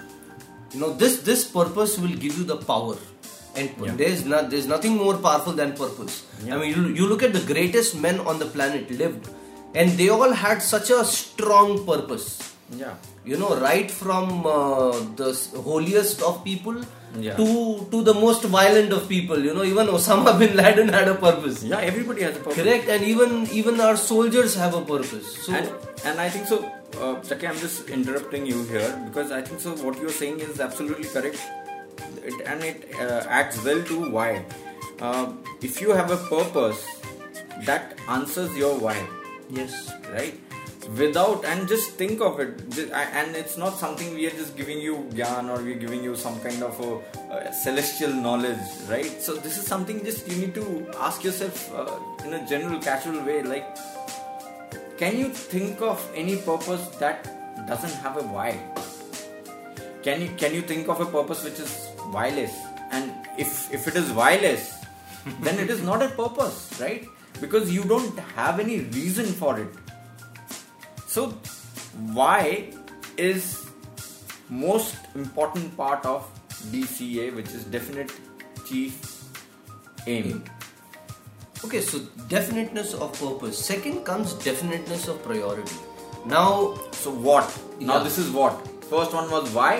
you 0.73 0.79
know 0.83 0.93
this 1.03 1.17
this 1.29 1.43
purpose 1.57 1.97
will 2.05 2.15
give 2.25 2.37
you 2.41 2.45
the 2.53 2.57
power 2.71 2.95
and 3.55 3.69
Yeah. 3.85 3.95
there's 4.01 4.23
not 4.33 4.49
there's 4.53 4.67
nothing 4.73 4.95
more 5.03 5.15
powerful 5.27 5.53
than 5.61 5.73
purpose 5.83 6.15
Yeah. 6.45 6.55
i 6.55 6.59
mean 6.61 6.71
you, 6.75 6.83
you 7.01 7.07
look 7.11 7.23
at 7.29 7.33
the 7.39 7.45
greatest 7.53 7.95
men 8.07 8.19
on 8.33 8.39
the 8.43 8.49
planet 8.57 8.89
lived 9.03 9.29
and 9.75 9.97
they 9.99 10.09
all 10.15 10.33
had 10.45 10.61
such 10.71 10.89
a 10.89 11.03
strong 11.17 11.75
purpose 11.91 12.27
Yeah. 12.71 12.95
you 13.25 13.37
know 13.37 13.55
right 13.59 13.89
from 13.91 14.45
uh, 14.45 14.91
the 15.21 15.31
holiest 15.69 16.21
of 16.29 16.43
people 16.43 16.77
Yeah. 17.23 17.35
to 17.39 17.47
to 17.91 17.97
the 18.05 18.13
most 18.19 18.45
violent 18.53 18.93
of 18.97 19.01
people 19.09 19.39
you 19.47 19.51
know 19.57 19.65
even 19.71 19.89
osama 19.97 20.31
bin 20.39 20.55
laden 20.59 20.87
had 20.95 21.07
a 21.11 21.17
purpose 21.25 21.59
Yeah. 21.71 21.81
Everybody 21.89 22.23
has 22.27 22.37
a 22.39 22.39
purpose. 22.45 22.57
correct 22.59 22.87
and 22.95 23.03
even 23.11 23.35
even 23.59 23.75
our 23.87 23.97
soldiers 24.05 24.55
have 24.61 24.73
a 24.79 24.81
purpose 24.93 25.27
so 25.45 25.53
and 25.59 25.69
and 26.11 26.23
I 26.25 26.29
think 26.35 26.47
so. 26.53 26.57
Uh, 27.03 27.13
Chucky, 27.27 27.47
I'm 27.49 27.59
just 27.65 27.89
interrupting 27.97 28.43
you 28.53 28.63
here 28.71 28.89
because 29.05 29.29
I 29.37 29.41
think 29.45 29.59
so. 29.65 29.71
What 29.85 29.99
you're 30.01 30.15
saying 30.17 30.41
is 30.47 30.59
absolutely 30.65 31.07
correct, 31.13 31.39
it, 32.31 32.41
and 32.53 32.63
it 32.71 32.83
uh, 33.05 33.21
adds 33.37 33.57
well 33.67 33.81
to 33.91 33.95
why. 34.17 34.27
Uh, 34.99 35.23
if 35.69 35.79
you 35.85 35.95
have 35.99 36.11
a 36.17 36.19
purpose 36.33 36.83
that 37.69 37.95
answers 38.17 38.55
your 38.63 38.73
why, 38.87 38.97
yes 39.59 39.73
right? 40.17 40.37
Without 40.97 41.45
and 41.45 41.65
just 41.67 41.91
think 41.91 42.19
of 42.19 42.39
it, 42.41 42.61
and 42.91 43.35
it's 43.37 43.57
not 43.57 43.77
something 43.77 44.13
we 44.13 44.27
are 44.27 44.31
just 44.31 44.57
giving 44.57 44.79
you 44.79 45.07
gyan 45.13 45.49
or 45.49 45.63
we're 45.63 45.79
giving 45.79 46.03
you 46.03 46.13
some 46.13 46.39
kind 46.41 46.61
of 46.61 46.77
a, 46.81 46.91
uh 47.33 47.51
celestial 47.51 48.13
knowledge, 48.13 48.59
right? 48.89 49.21
So 49.21 49.35
this 49.35 49.57
is 49.57 49.65
something 49.65 50.03
just 50.03 50.27
you 50.27 50.35
need 50.35 50.53
to 50.55 50.91
ask 50.99 51.23
yourself 51.23 51.73
uh, 51.73 52.25
in 52.25 52.33
a 52.33 52.45
general, 52.47 52.81
casual 52.81 53.23
way, 53.23 53.41
like, 53.43 53.65
can 54.97 55.17
you 55.17 55.29
think 55.29 55.81
of 55.81 56.05
any 56.13 56.35
purpose 56.35 56.85
that 56.97 57.23
doesn't 57.65 57.93
have 58.03 58.17
a 58.17 58.23
why? 58.23 58.59
Can 60.03 60.21
you 60.21 60.29
can 60.37 60.53
you 60.53 60.61
think 60.61 60.89
of 60.89 60.99
a 60.99 61.05
purpose 61.05 61.45
which 61.45 61.59
is 61.59 61.89
wireless? 62.11 62.53
And 62.91 63.13
if 63.37 63.73
if 63.73 63.87
it 63.87 63.95
is 63.95 64.11
wireless, 64.11 64.85
then 65.41 65.59
it 65.59 65.69
is 65.69 65.81
not 65.81 66.03
a 66.03 66.09
purpose, 66.09 66.77
right? 66.81 67.07
Because 67.39 67.71
you 67.73 67.83
don't 67.85 68.19
have 68.35 68.59
any 68.59 68.81
reason 68.81 69.25
for 69.25 69.57
it. 69.59 69.82
So 71.13 71.27
why 72.19 72.69
is 73.17 73.49
most 74.49 74.95
important 75.15 75.75
part 75.77 76.05
of 76.05 76.25
DCA, 76.71 77.35
which 77.35 77.47
is 77.57 77.65
definite 77.65 78.11
chief 78.67 78.99
aim. 80.07 80.43
Okay, 81.65 81.81
so 81.81 81.99
definiteness 82.29 82.93
of 82.93 83.13
purpose. 83.19 83.57
Second 83.57 84.03
comes 84.05 84.33
definiteness 84.45 85.07
of 85.07 85.21
priority. 85.23 85.75
Now, 86.25 86.75
So 87.03 87.11
what? 87.27 87.47
Now 87.79 87.97
Yeah. 87.97 88.03
this 88.09 88.17
is 88.17 88.31
what. 88.39 88.69
first 88.93 89.13
one 89.17 89.29
was 89.33 89.49
why. 89.57 89.71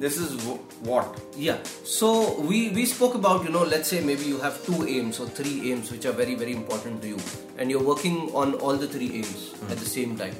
This 0.00 0.16
is 0.24 0.32
w- 0.40 0.58
what. 0.88 1.06
Yeah. 1.46 1.58
So 1.92 2.08
we 2.50 2.58
we 2.78 2.84
spoke 2.90 3.14
about 3.20 3.46
you 3.48 3.52
know 3.56 3.62
let's 3.74 3.92
say 3.94 4.00
maybe 4.08 4.26
you 4.32 4.38
have 4.46 4.58
two 4.66 4.80
aims 4.94 5.20
or 5.24 5.28
three 5.38 5.54
aims 5.70 5.90
which 5.94 6.06
are 6.10 6.14
very 6.20 6.34
very 6.42 6.54
important 6.60 7.00
to 7.06 7.12
you, 7.14 7.20
and 7.58 7.74
you're 7.74 7.86
working 7.92 8.18
on 8.42 8.54
all 8.66 8.82
the 8.84 8.90
three 8.96 9.10
aims 9.20 9.46
at 9.74 9.82
the 9.84 9.90
same 9.94 10.14
time. 10.22 10.36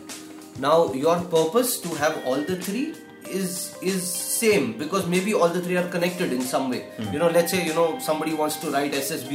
Now 0.60 0.92
your 0.92 1.18
purpose 1.36 1.78
to 1.84 1.88
have 2.00 2.16
all 2.26 2.40
the 2.50 2.56
three 2.56 2.94
is 3.40 3.76
is 3.80 4.02
same 4.12 4.66
because 4.78 5.06
maybe 5.06 5.32
all 5.34 5.48
the 5.56 5.60
three 5.66 5.76
are 5.82 5.88
connected 5.96 6.32
in 6.32 6.42
some 6.52 6.70
way. 6.70 6.80
You 7.12 7.18
know, 7.18 7.28
let's 7.36 7.52
say 7.52 7.64
you 7.64 7.74
know 7.74 7.98
somebody 7.98 8.34
wants 8.34 8.56
to 8.64 8.70
write 8.70 8.92
SSB, 8.92 9.32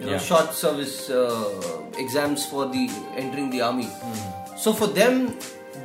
you 0.00 0.06
know, 0.06 0.12
Yeah. 0.12 0.18
short 0.30 0.54
service 0.62 0.96
uh, 1.10 1.82
exams 2.04 2.46
for 2.52 2.66
the 2.76 2.84
entering 3.24 3.50
the 3.50 3.60
army. 3.68 3.88
So 4.64 4.72
for 4.72 4.88
them, 5.00 5.36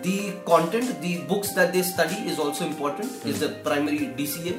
the 0.07 0.17
content, 0.45 1.01
the 1.01 1.13
books 1.31 1.53
that 1.59 1.73
they 1.73 1.83
study 1.83 2.19
is 2.33 2.39
also 2.39 2.65
important. 2.65 3.25
Is 3.25 3.39
the 3.45 3.49
primary 3.69 4.11
DCA. 4.19 4.55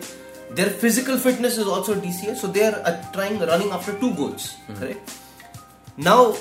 Their 0.60 0.70
physical 0.84 1.16
fitness 1.26 1.58
is 1.58 1.66
also 1.66 1.94
DCA. 2.06 2.36
So 2.36 2.46
they 2.46 2.64
are 2.70 2.78
uh, 2.84 2.96
trying 3.12 3.38
running 3.52 3.70
after 3.70 3.98
two 3.98 4.14
goals. 4.14 4.54
Correct. 4.78 5.14
Now, 5.96 6.34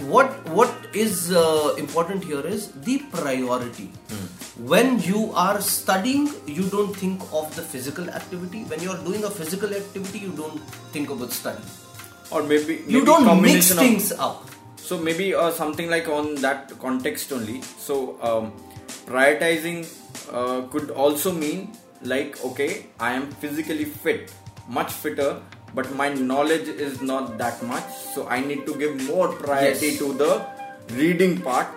what 0.00 0.48
what 0.48 0.72
is 0.92 1.30
uh, 1.32 1.74
important 1.78 2.24
here 2.24 2.40
is 2.40 2.72
the 2.72 2.98
priority. 3.12 3.90
When 4.56 5.00
you 5.00 5.32
are 5.34 5.60
studying, 5.60 6.28
you 6.46 6.64
don't 6.64 6.94
think 6.94 7.22
of 7.32 7.54
the 7.56 7.62
physical 7.62 8.08
activity. 8.10 8.64
When 8.64 8.80
you 8.82 8.90
are 8.90 8.98
doing 9.04 9.24
a 9.24 9.30
physical 9.30 9.72
activity, 9.74 10.18
you 10.18 10.32
don't 10.32 10.58
think 10.92 11.10
about 11.10 11.32
study 11.32 11.62
Or 12.30 12.42
maybe, 12.42 12.78
maybe 12.80 12.92
You 12.92 13.04
don't 13.04 13.42
mix 13.42 13.70
of- 13.70 13.78
things 13.78 14.12
up. 14.12 14.50
So 14.76 14.98
maybe 14.98 15.34
uh, 15.34 15.50
something 15.50 15.88
like 15.88 16.08
on 16.08 16.34
that 16.36 16.72
context 16.78 17.32
only. 17.32 17.62
So 17.78 18.18
um, 18.20 18.52
prioritizing 19.06 19.86
uh, 20.32 20.62
could 20.68 20.90
also 20.90 21.32
mean 21.32 21.72
like 22.02 22.44
okay, 22.44 22.86
I 23.00 23.12
am 23.14 23.30
physically 23.30 23.84
fit, 23.86 24.32
much 24.68 24.92
fitter, 24.92 25.40
but 25.74 25.94
my 25.94 26.08
knowledge 26.14 26.68
is 26.68 27.00
not 27.02 27.36
that 27.38 27.62
much. 27.62 27.84
So 28.14 28.26
I 28.28 28.40
need 28.40 28.66
to 28.66 28.74
give 28.74 29.00
more 29.06 29.28
priority 29.32 29.88
Yes. 29.88 29.98
to 29.98 30.12
the 30.12 30.46
reading 31.00 31.40
part 31.40 31.68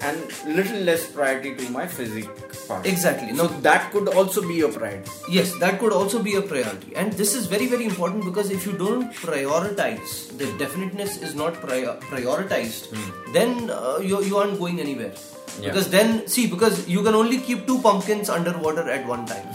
and 0.00 0.18
little 0.56 0.80
less 0.88 1.06
priority 1.10 1.54
to 1.56 1.70
my 1.70 1.84
physics 1.86 2.66
part. 2.66 2.86
Exactly. 2.86 3.34
So 3.36 3.48
that 3.68 3.90
could 3.92 4.08
also 4.08 4.46
be 4.46 4.60
a 4.60 4.68
priority. 4.68 5.10
Yes, 5.28 5.52
that 5.58 5.80
could 5.80 5.92
also 5.92 6.22
be 6.22 6.36
a 6.36 6.42
priority. 6.42 6.94
And 6.94 7.12
this 7.14 7.34
is 7.34 7.46
very, 7.46 7.66
very 7.66 7.84
important 7.84 8.24
because 8.24 8.50
if 8.50 8.64
you 8.64 8.72
don't 8.84 9.12
prioritize, 9.14 10.36
the 10.38 10.46
definiteness 10.58 11.20
is 11.20 11.34
not 11.34 11.54
prior- 11.54 11.96
prioritized, 12.12 12.94
then 13.32 13.70
uh, 13.70 13.98
you, 14.00 14.22
you 14.22 14.36
aren't 14.36 14.58
going 14.60 14.78
anywhere. 14.80 15.12
Yeah. 15.60 15.70
Because 15.70 15.90
then, 15.90 16.28
see, 16.28 16.46
because 16.46 16.86
you 16.88 17.02
can 17.02 17.14
only 17.16 17.38
keep 17.38 17.66
two 17.66 17.80
pumpkins 17.80 18.28
underwater 18.30 18.88
at 18.88 19.04
one 19.06 19.26
time. 19.26 19.48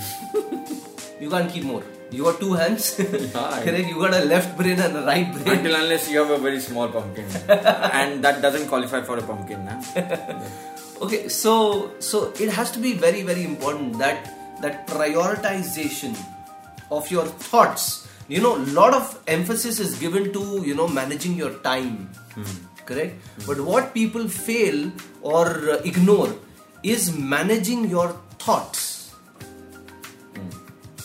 you 1.21 1.29
can't 1.29 1.49
keep 1.49 1.63
more. 1.63 1.83
You 2.13 2.25
got 2.25 2.39
two 2.39 2.53
hands, 2.53 2.91
correct? 2.97 3.87
You 3.89 3.97
got 3.97 4.13
a 4.13 4.23
left 4.23 4.55
brain 4.55 4.79
and 4.79 4.95
a 4.97 5.01
right 5.01 5.33
brain. 5.33 5.57
Until 5.57 5.75
unless 5.75 6.11
you 6.11 6.19
have 6.19 6.29
a 6.29 6.37
very 6.37 6.59
small 6.59 6.87
pumpkin, 6.87 7.25
and 7.49 8.23
that 8.23 8.41
doesn't 8.41 8.67
qualify 8.67 9.01
for 9.01 9.17
a 9.17 9.23
pumpkin, 9.23 9.65
nah? 9.65 9.81
okay 11.05 11.27
so 11.27 11.91
so 11.99 12.31
it 12.39 12.49
has 12.57 12.71
to 12.71 12.79
be 12.79 12.93
very 12.93 13.23
very 13.23 13.43
important 13.43 13.97
that 13.97 14.29
that 14.61 14.85
prioritization 14.87 16.15
of 16.91 17.09
your 17.09 17.25
thoughts. 17.25 18.07
You 18.27 18.41
know 18.41 18.55
a 18.57 18.65
lot 18.79 18.93
of 18.93 19.19
emphasis 19.27 19.79
is 19.79 19.97
given 19.97 20.31
to 20.33 20.63
you 20.63 20.75
know 20.75 20.87
managing 20.87 21.35
your 21.35 21.53
time. 21.69 22.09
Hmm. 22.35 22.55
Correct? 22.85 23.15
But 23.47 23.59
what 23.61 23.93
people 23.93 24.27
fail 24.27 24.91
or 25.21 25.79
ignore 25.83 26.35
is 26.83 27.17
managing 27.17 27.89
your 27.89 28.09
thoughts 28.37 28.92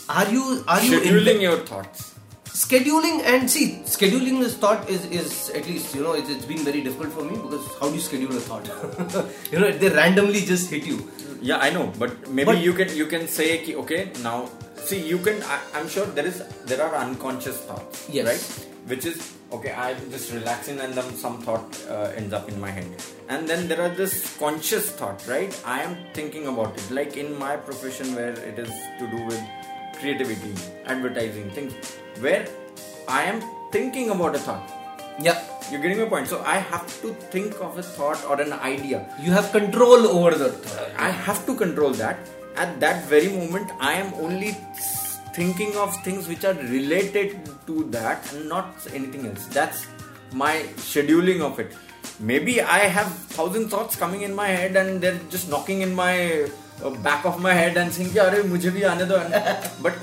are 0.08 0.28
you 0.30 0.64
are 0.66 0.82
you 0.82 1.00
Scheduling 1.00 1.40
your 1.42 1.58
thoughts. 1.70 2.14
scheduling 2.58 3.18
and 3.32 3.50
see 3.54 3.64
scheduling 3.94 4.38
this 4.44 4.54
thought 4.62 4.88
is 4.94 5.02
is 5.18 5.50
at 5.58 5.66
least 5.70 5.94
you 5.94 6.02
know 6.06 6.14
it's, 6.20 6.30
it's 6.34 6.46
been 6.52 6.62
very 6.68 6.80
difficult 6.86 7.12
for 7.16 7.24
me 7.28 7.36
because 7.42 7.66
how 7.80 7.88
do 7.88 7.94
you 7.94 8.00
schedule 8.00 8.36
a 8.36 8.40
thought? 8.40 8.66
You 9.52 9.58
know 9.60 9.70
they 9.82 9.90
randomly 9.90 10.40
just 10.52 10.70
hit 10.70 10.86
you. 10.92 10.98
Yeah, 11.40 11.58
I 11.66 11.70
know, 11.70 11.84
but 11.98 12.14
maybe 12.38 12.46
But- 12.52 12.62
you 12.68 12.72
can 12.80 12.94
you 13.00 13.06
can 13.12 13.28
say 13.28 13.46
ki, 13.64 13.76
okay 13.84 14.00
now 14.24 14.38
see 14.88 15.00
you 15.12 15.18
can 15.28 15.42
I, 15.42 15.58
I'm 15.74 15.88
sure 15.96 16.06
there 16.18 16.26
is 16.32 16.42
there 16.72 16.82
are 16.86 16.94
unconscious 17.04 17.58
thoughts 17.68 18.08
Yes. 18.18 18.26
right? 18.30 18.66
Which 18.94 19.04
is 19.12 19.16
okay 19.52 19.72
I'm 19.84 20.10
just 20.16 20.32
relaxing 20.32 20.80
and 20.80 20.94
then 20.98 21.14
some 21.22 21.38
thought 21.46 21.78
uh, 21.88 22.10
ends 22.22 22.32
up 22.40 22.48
in 22.48 22.60
my 22.66 22.70
head. 22.80 22.88
And 23.28 23.46
then 23.48 23.68
there 23.68 23.80
are 23.86 23.94
this 24.02 24.36
conscious 24.42 24.90
thought 25.00 25.22
right? 25.28 25.54
I 25.76 25.80
am 25.86 25.96
thinking 26.18 26.46
about 26.56 26.76
it. 26.82 26.90
Like 27.00 27.16
in 27.24 27.38
my 27.46 27.56
profession 27.70 28.14
where 28.20 28.36
it 28.52 28.58
is 28.66 28.72
to 29.00 29.06
do 29.16 29.24
with 29.30 29.42
creativity 30.00 30.54
advertising 30.86 31.50
things 31.50 31.74
where 32.20 32.46
I 33.08 33.22
am 33.24 33.42
thinking 33.72 34.10
about 34.10 34.34
a 34.34 34.38
thought 34.38 34.74
yeah 35.20 35.38
you're 35.70 35.82
getting 35.82 35.98
my 35.98 36.08
point 36.14 36.28
so 36.28 36.42
I 36.54 36.58
have 36.72 36.86
to 37.02 37.12
think 37.34 37.60
of 37.60 37.78
a 37.78 37.82
thought 37.82 38.24
or 38.24 38.40
an 38.40 38.52
idea 38.52 39.06
you 39.22 39.32
have 39.32 39.50
control 39.52 40.06
over 40.06 40.32
the 40.42 40.50
thought 40.50 40.88
I 40.98 41.10
have 41.10 41.46
to 41.46 41.54
control 41.54 41.92
that. 41.92 42.18
At 42.56 42.80
that 42.80 43.04
very 43.04 43.28
moment, 43.28 43.70
I 43.78 43.92
am 43.94 44.12
only 44.14 44.56
thinking 45.32 45.76
of 45.76 45.94
things 46.02 46.26
which 46.26 46.44
are 46.44 46.54
related 46.54 47.38
to 47.68 47.84
that 47.90 48.32
and 48.32 48.48
not 48.48 48.74
anything 48.92 49.26
else. 49.26 49.46
That's 49.46 49.86
my 50.32 50.54
scheduling 50.76 51.40
of 51.40 51.60
it. 51.60 51.76
Maybe 52.18 52.60
I 52.60 52.80
have 52.96 53.06
thousand 53.36 53.68
thoughts 53.68 53.94
coming 53.94 54.22
in 54.22 54.34
my 54.34 54.48
head 54.48 54.74
and 54.74 55.00
they're 55.00 55.20
just 55.30 55.48
knocking 55.48 55.82
in 55.82 55.94
my 55.94 56.42
uh, 56.42 56.48
back 57.02 57.24
of 57.24 57.40
my 57.40 57.52
head 57.52 57.76
and 57.76 57.92
saying, 57.92 58.10
"Arey, 58.10 58.42
mujhe 58.54 58.70
bhi 58.78 58.82
aane 58.90 59.06
do." 59.12 59.20
but 59.82 59.94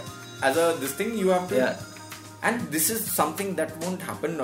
as 0.41 0.57
a 0.57 0.75
this 0.79 0.93
thing, 0.93 1.17
you 1.17 1.29
have 1.29 1.47
to, 1.49 1.55
Yeah. 1.55 1.75
and 2.43 2.61
this 2.77 2.89
is 2.89 3.03
something 3.11 3.55
that 3.55 3.75
won't 3.83 4.01
happen. 4.01 4.39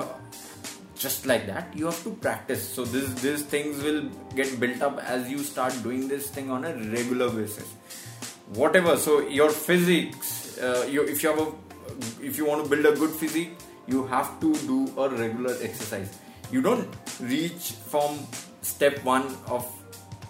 Just 1.02 1.26
like 1.26 1.46
that 1.46 1.72
you 1.74 1.86
have 1.86 2.00
to 2.04 2.10
practice 2.24 2.66
so 2.74 2.84
this 2.84 3.06
these 3.22 3.40
things 3.52 3.82
will 3.86 4.02
get 4.40 4.50
built 4.60 4.82
up 4.88 4.98
as 5.14 5.28
you 5.28 5.38
start 5.46 5.78
doing 5.86 6.06
this 6.12 6.28
thing 6.36 6.50
on 6.56 6.64
a 6.68 6.70
regular 6.92 7.28
basis 7.38 7.72
whatever 8.60 8.96
so 8.96 9.16
your 9.38 9.48
physics 9.50 10.30
uh, 10.58 10.86
you, 10.88 11.02
if 11.02 11.24
you 11.24 11.28
have 11.30 11.40
a 11.40 11.48
if 12.30 12.38
you 12.38 12.44
want 12.50 12.62
to 12.62 12.70
build 12.74 12.86
a 12.86 12.94
good 13.00 13.10
physique 13.10 13.50
you 13.88 14.06
have 14.06 14.30
to 14.44 14.52
do 14.70 14.78
a 14.96 15.08
regular 15.08 15.56
exercise 15.60 16.14
you 16.52 16.62
don't 16.62 16.86
reach 17.34 17.72
from 17.94 18.16
step 18.70 19.02
one 19.02 19.26
of 19.58 19.66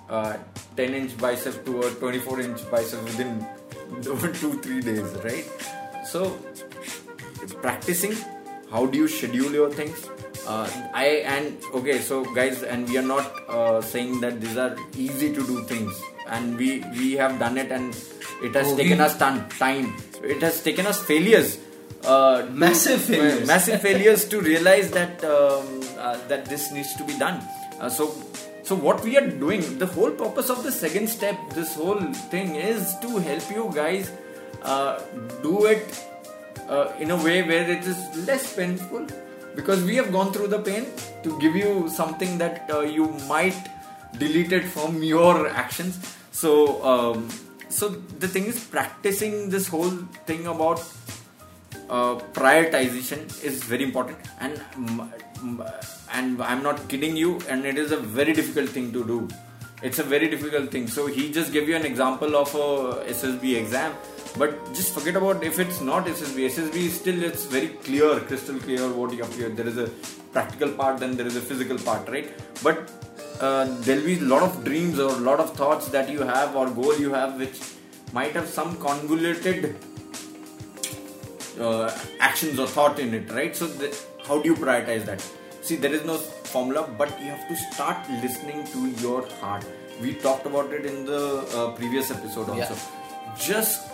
uh, 0.09 0.37
10 0.77 0.95
inch 0.95 1.17
bicep 1.19 1.65
to 1.65 1.83
a 1.83 1.91
24 1.93 2.41
inch 2.41 2.71
bicep 2.71 3.03
within 3.05 3.47
two 4.03 4.61
three 4.63 4.81
days 4.81 5.11
right? 5.25 5.45
So 6.07 6.39
practicing 7.61 8.15
how 8.71 8.87
do 8.87 8.99
you 8.99 9.09
schedule 9.09 9.53
your 9.53 9.71
things? 9.71 10.09
Uh, 10.47 10.69
i 10.93 11.07
and 11.33 11.57
okay 11.73 11.99
so 12.01 12.25
guys 12.35 12.63
and 12.65 12.89
we 12.89 12.99
are 12.99 13.09
not 13.09 13.27
uh, 13.49 13.81
saying 13.81 14.21
that 14.21 14.41
these 14.41 14.57
are 14.57 14.77
easy 14.97 15.33
to 15.35 15.47
do 15.47 15.63
things. 15.65 15.93
And 16.27 16.57
we 16.57 16.83
we 16.99 17.13
have 17.13 17.39
done 17.39 17.59
it 17.59 17.71
and 17.71 17.95
it 18.43 18.55
has 18.55 18.73
Oh, 18.73 18.77
taken 18.77 18.99
we- 18.99 19.05
us 19.05 19.17
ton, 19.19 19.49
time. 19.51 19.95
It 20.23 20.41
has 20.43 20.63
taken 20.63 20.87
us 20.87 21.03
failures. 21.03 21.59
Uh, 22.05 22.47
Massive 22.51 23.01
failures. 23.03 23.47
massive 23.47 23.81
failures 23.83 24.25
to 24.29 24.41
realize 24.41 24.91
that 24.93 25.23
um, 25.25 25.81
uh, 25.99 26.17
that 26.29 26.47
this 26.47 26.73
needs 26.73 26.95
to 26.97 27.05
be 27.05 27.17
done. 27.19 27.39
Uh, 27.81 27.89
so 27.89 28.09
so 28.73 28.77
what 28.77 29.03
we 29.05 29.19
are 29.19 29.27
doing 29.41 29.63
the 29.81 29.87
whole 29.95 30.11
purpose 30.11 30.49
of 30.49 30.63
the 30.67 30.73
second 30.73 31.07
step 31.15 31.39
this 31.57 31.75
whole 31.75 32.05
thing 32.35 32.55
is 32.57 32.95
to 33.01 33.19
help 33.19 33.51
you 33.55 33.65
guys 33.75 34.11
uh, 34.63 34.99
do 35.43 35.67
it 35.67 36.07
uh, 36.71 36.93
in 36.99 37.11
a 37.11 37.17
way 37.17 37.43
where 37.43 37.69
it 37.71 37.85
is 37.85 37.99
less 38.27 38.57
painful. 38.57 39.07
Because 39.55 39.85
we 39.85 39.97
have 39.97 40.11
gone 40.11 40.33
through 40.33 40.47
the 40.47 40.61
pain 40.61 40.87
to 41.23 41.39
give 41.39 41.55
you 41.55 41.91
something 41.91 42.39
that 42.39 42.71
uh, 42.73 42.81
you 42.81 43.09
might 43.29 43.69
delete 44.17 44.53
it 44.53 44.65
from 44.65 45.03
your 45.03 45.49
actions. 45.49 45.99
So 46.31 46.83
um, 46.83 47.29
so 47.69 47.91
the 47.91 48.29
thing 48.29 48.47
is 48.47 48.65
practicing 48.65 49.51
this 49.51 49.69
whole 49.69 49.91
thing 50.31 50.47
about 50.47 50.81
uh, 51.91 52.15
prioritization 52.33 53.29
is 53.45 53.63
very 53.65 53.85
important. 53.85 54.17
And 54.41 54.55
mm, 54.55 55.11
mm, 55.37 56.02
and 56.13 56.43
I'm 56.43 56.63
not 56.63 56.89
kidding 56.89 57.17
you 57.17 57.41
and 57.49 57.65
it 57.65 57.79
is 57.79 57.93
a 57.93 57.97
very 57.97 58.33
difficult 58.33 58.69
thing 58.71 58.93
to 58.93 59.05
do. 59.05 59.29
It's 59.83 59.99
a 59.99 60.03
very 60.03 60.29
difficult 60.29 60.71
thing. 60.71 60.87
So 60.87 61.07
he 61.07 61.33
just 61.33 61.53
gave 61.53 61.69
you 61.69 61.75
an 61.75 61.85
example 61.85 62.37
of 62.37 62.55
a 62.55 63.05
SSB 63.11 63.57
exam. 63.57 63.95
But 64.39 64.73
just 64.73 64.95
forget 64.95 65.17
about 65.17 65.43
if 65.45 65.59
it's 65.59 65.81
not 65.81 66.07
SSB 66.07 66.47
SSB 66.49 66.77
is 66.77 66.95
still 66.99 67.23
it's 67.23 67.45
very 67.45 67.69
clear 67.69 68.21
crystal 68.21 68.59
clear 68.59 68.89
what 68.89 69.13
you 69.13 69.23
have 69.23 69.37
to 69.37 69.49
there 69.51 69.67
is 69.67 69.77
a 69.77 69.89
practical 70.33 70.71
part 70.71 71.01
then 71.01 71.17
there 71.17 71.27
is 71.27 71.37
a 71.37 71.41
physical 71.41 71.77
part 71.79 72.09
right? 72.09 72.33
But 72.63 72.91
uh, 73.41 73.65
there'll 73.81 74.05
be 74.05 74.19
a 74.19 74.23
lot 74.23 74.43
of 74.43 74.65
dreams 74.65 74.99
or 74.99 75.11
a 75.11 75.23
lot 75.31 75.41
of 75.41 75.55
thoughts 75.55 75.89
that 75.89 76.09
you 76.09 76.23
have 76.23 76.57
or 76.57 76.71
goal 76.71 76.97
you 76.99 77.13
have 77.13 77.39
which 77.39 77.61
might 78.13 78.33
have 78.33 78.47
some 78.47 78.77
convoluted 78.77 79.77
uh, 81.61 81.91
actions 82.21 82.59
or 82.59 82.67
thought 82.67 82.99
in 82.99 83.15
it, 83.15 83.31
right? 83.31 83.55
So, 83.55 83.67
the, 83.67 83.97
how 84.27 84.41
do 84.41 84.49
you 84.49 84.55
prioritize 84.55 85.05
that? 85.07 85.27
See, 85.63 85.77
there 85.77 85.93
is 85.93 86.05
no 86.05 86.19
formula, 86.19 86.89
but 86.99 87.19
you 87.21 87.27
have 87.31 87.47
to 87.49 87.57
start 87.57 88.09
listening 88.23 88.65
to 88.73 88.89
your 89.01 89.29
heart. 89.41 89.65
We 90.01 90.15
talked 90.15 90.47
about 90.47 90.73
it 90.73 90.85
in 90.85 91.07
the 91.07 91.47
uh, 91.55 91.71
previous 91.73 92.11
episode 92.11 92.49
also. 92.49 92.75
Yeah. 92.75 93.37
just 93.39 93.89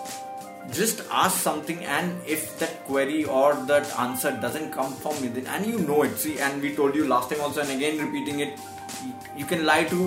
just 0.77 1.03
ask 1.11 1.37
something 1.43 1.85
and 1.85 2.21
if 2.27 2.59
that 2.59 2.73
query 2.87 3.25
or 3.25 3.55
that 3.69 3.87
answer 3.99 4.33
doesn't 4.41 4.71
come 4.73 4.93
from 5.03 5.21
within 5.23 5.47
and 5.47 5.65
you 5.65 5.79
know 5.79 6.03
it 6.03 6.19
see 6.19 6.39
and 6.39 6.61
we 6.61 6.75
told 6.75 6.95
you 6.95 7.07
last 7.13 7.31
time 7.31 7.41
also 7.41 7.63
and 7.63 7.71
again 7.71 7.97
repeating 7.99 8.41
it 8.41 8.59
you 9.37 9.47
can 9.47 9.65
lie 9.65 9.85
to 9.85 10.01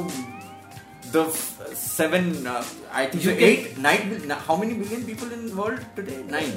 the 1.15 1.23
f- 1.25 1.75
seven 1.75 2.25
uh, 2.47 2.63
i 2.99 3.05
think 3.05 3.23
You 3.23 3.31
so 3.31 3.35
can- 3.39 3.47
eight 3.49 3.77
nine 3.85 4.29
how 4.47 4.55
many 4.61 4.73
billion 4.81 5.01
people 5.09 5.29
in 5.37 5.41
the 5.49 5.55
world 5.61 5.81
today 5.99 6.19
nine 6.37 6.53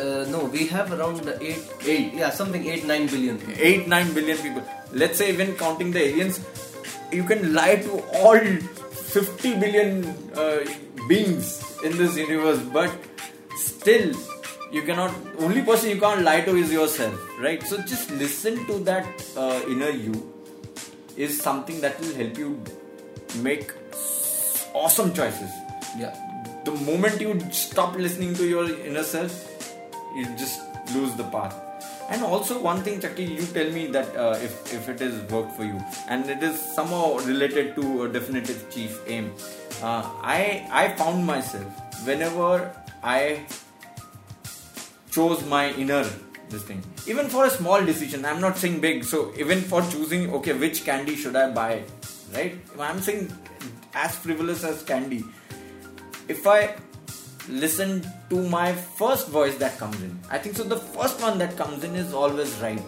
Uh, 0.00 0.24
no, 0.32 0.40
we 0.54 0.62
have 0.72 0.88
around 0.96 1.28
eight, 1.46 1.62
eight, 1.92 2.12
yeah, 2.18 2.30
something 2.40 2.64
eight, 2.72 2.84
nine 2.90 3.06
billion. 3.12 3.38
People. 3.40 3.62
8 3.70 3.88
9 3.94 4.12
billion 4.18 4.38
people 4.44 4.62
let's 5.02 5.18
say 5.20 5.26
even 5.32 5.48
counting 5.62 5.90
the 5.96 6.02
aliens 6.08 6.36
you 7.16 7.24
can 7.30 7.42
lie 7.56 7.74
to 7.86 7.92
all 8.20 8.38
50 9.14 9.54
billion 9.64 9.90
uh, 10.42 10.60
beings 11.10 11.48
in 11.88 11.96
this 12.02 12.14
universe 12.24 12.60
but 12.78 12.92
still 13.68 14.06
you 14.76 14.82
cannot 14.90 15.12
only 15.46 15.62
person 15.70 15.90
you 15.94 16.00
can't 16.06 16.22
lie 16.30 16.40
to 16.48 16.54
is 16.62 16.70
yourself 16.78 17.16
right 17.48 17.66
so 17.72 17.78
just 17.94 18.12
listen 18.22 18.62
to 18.70 18.78
that 18.90 19.26
uh, 19.44 19.58
inner 19.74 19.90
you 20.06 20.14
is 21.26 21.42
something 21.48 21.80
that 21.86 21.98
will 22.04 22.14
help 22.22 22.38
you 22.44 22.50
make 23.48 23.66
s- 23.72 23.79
awesome 24.74 25.12
choices 25.14 25.50
Yeah. 25.96 26.14
the 26.64 26.72
moment 26.86 27.20
you 27.20 27.38
stop 27.50 27.96
listening 27.96 28.34
to 28.34 28.46
your 28.46 28.64
inner 28.86 29.02
self, 29.02 29.32
you 30.16 30.24
just 30.36 30.60
lose 30.94 31.14
the 31.14 31.24
path. 31.24 31.54
And 32.10 32.22
also 32.22 32.60
one 32.60 32.82
thing, 32.82 33.00
Chucky, 33.00 33.24
you 33.24 33.46
tell 33.56 33.70
me 33.70 33.86
that 33.96 34.14
uh, 34.16 34.36
if 34.46 34.74
if 34.78 34.88
it 34.88 35.00
is 35.00 35.14
work 35.30 35.50
for 35.56 35.64
you, 35.64 35.80
and 36.08 36.28
it 36.34 36.42
is 36.42 36.60
somehow 36.60 37.18
related 37.28 37.74
to 37.76 38.02
a 38.04 38.08
definitive 38.08 38.64
chief 38.74 38.98
aim. 39.06 39.32
Uh, 39.82 40.02
I 40.36 40.66
I 40.82 40.88
found 41.02 41.24
myself 41.24 42.06
whenever 42.10 42.50
I 43.02 43.20
chose 45.10 45.44
my 45.46 45.70
inner 45.84 46.04
this 46.48 46.62
thing 46.64 46.82
even 47.06 47.28
for 47.28 47.44
a 47.46 47.50
small 47.50 47.84
decision 47.90 48.24
i'm 48.24 48.40
not 48.40 48.56
saying 48.62 48.80
big 48.80 49.04
so 49.04 49.18
even 49.38 49.60
for 49.72 49.82
choosing 49.92 50.32
okay 50.38 50.52
which 50.52 50.84
candy 50.84 51.14
should 51.14 51.36
i 51.36 51.48
buy 51.58 51.82
right 52.36 52.56
i'm 52.88 53.00
saying 53.00 53.22
as 53.93 54.15
frivolous 54.15 54.63
as 54.63 54.83
candy 54.83 55.23
if 56.27 56.47
i 56.47 56.75
listen 57.47 57.91
to 58.29 58.37
my 58.49 58.71
first 58.73 59.27
voice 59.29 59.57
that 59.57 59.77
comes 59.77 60.01
in 60.01 60.17
i 60.29 60.37
think 60.37 60.55
so 60.55 60.63
the 60.63 60.81
first 60.97 61.21
one 61.21 61.37
that 61.37 61.55
comes 61.57 61.83
in 61.83 61.95
is 61.95 62.13
always 62.13 62.55
right 62.59 62.81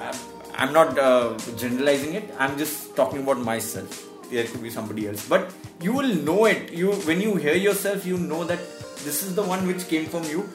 i'm, 0.00 0.14
I'm 0.56 0.72
not 0.72 0.98
uh, 0.98 1.36
generalizing 1.56 2.14
it 2.14 2.34
i'm 2.38 2.58
just 2.58 2.96
talking 2.96 3.22
about 3.22 3.38
myself 3.38 4.02
there 4.30 4.44
could 4.44 4.62
be 4.62 4.70
somebody 4.70 5.06
else 5.08 5.28
but 5.28 5.52
you 5.80 5.92
will 5.92 6.14
know 6.28 6.46
it 6.46 6.72
you 6.72 6.92
when 7.10 7.20
you 7.20 7.36
hear 7.36 7.54
yourself 7.54 8.04
you 8.04 8.18
know 8.18 8.44
that 8.44 8.58
this 9.04 9.22
is 9.22 9.34
the 9.34 9.42
one 9.42 9.66
which 9.66 9.86
came 9.88 10.06
from 10.06 10.24
you 10.24 10.48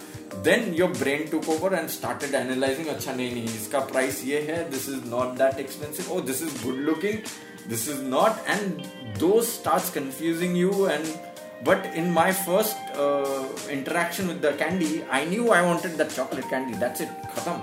then 0.44 0.74
your 0.74 0.90
brain 0.96 1.28
took 1.30 1.48
over 1.50 1.74
and 1.76 1.90
started 1.90 2.34
analyzing 2.34 2.88
अच्छा 2.90 3.14
नहीं 3.14 3.32
नहीं 3.34 3.56
इसका 3.60 3.88
price 3.92 4.24
ये 4.26 4.42
है 4.50 4.60
this 4.72 4.88
is 4.88 5.06
not 5.14 5.38
that 5.42 5.60
expensive 5.64 6.12
oh 6.12 6.20
this 6.30 6.42
is 6.42 6.54
good 6.64 6.80
looking 6.90 7.22
this 7.69 7.89
is 7.89 8.03
not 8.03 8.39
and 8.47 8.87
those 9.19 9.51
starts 9.51 9.91
confusing 9.91 10.55
you 10.57 10.87
and 10.87 11.19
but 11.65 11.87
in 11.95 12.13
my 12.13 12.33
first 12.33 12.77
uh, 12.95 13.47
interaction 13.71 14.29
with 14.29 14.41
the 14.43 14.53
candy 14.55 15.05
I 15.11 15.25
knew 15.25 15.51
I 15.51 15.63
wanted 15.63 15.97
that 15.99 16.11
chocolate 16.11 16.49
candy 16.49 16.75
that's 16.85 17.01
it 17.01 17.09
khatam 17.35 17.61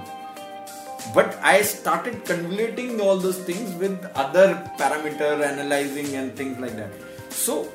but 1.11 1.37
I 1.43 1.61
started 1.61 2.23
convoluting 2.25 3.01
all 3.01 3.17
those 3.17 3.37
things 3.37 3.73
with 3.75 4.03
other 4.15 4.47
parameter 4.77 5.43
analyzing 5.43 6.15
and 6.15 6.35
things 6.35 6.57
like 6.59 6.75
that. 6.77 6.91
So 7.29 7.69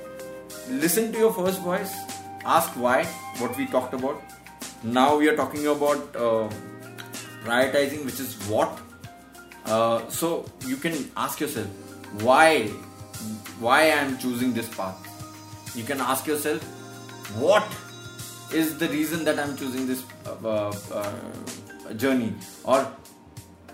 listen 0.68 1.12
to 1.12 1.18
your 1.18 1.32
first 1.32 1.60
voice, 1.60 1.94
ask 2.44 2.70
why, 2.70 3.04
what 3.38 3.56
we 3.56 3.66
talked 3.66 3.92
about. 3.92 4.22
Now 4.82 5.16
we 5.16 5.28
are 5.28 5.36
talking 5.36 5.66
about 5.66 6.16
uh, 6.16 6.48
prioritizing, 7.44 8.04
which 8.04 8.20
is 8.20 8.34
what. 8.48 8.78
Uh, 9.66 10.08
so 10.08 10.46
you 10.66 10.76
can 10.76 11.10
ask 11.16 11.40
yourself 11.40 11.66
why, 12.22 12.68
why 13.60 13.80
I 13.82 14.00
am 14.04 14.18
choosing 14.18 14.52
this 14.52 14.68
path. 14.68 14.96
You 15.76 15.84
can 15.84 16.00
ask 16.00 16.26
yourself 16.26 16.62
what 17.36 17.64
is 18.52 18.78
the 18.78 18.88
reason 18.88 19.24
that 19.24 19.38
I'm 19.38 19.56
choosing 19.56 19.86
this 19.86 20.02
uh, 20.26 20.72
uh, 20.92 21.92
journey 21.96 22.34
or 22.64 22.80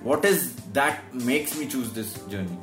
what 0.03 0.25
is 0.25 0.55
that 0.73 1.15
makes 1.15 1.57
me 1.59 1.67
choose 1.67 1.93
this 1.93 2.15
journey 2.29 2.59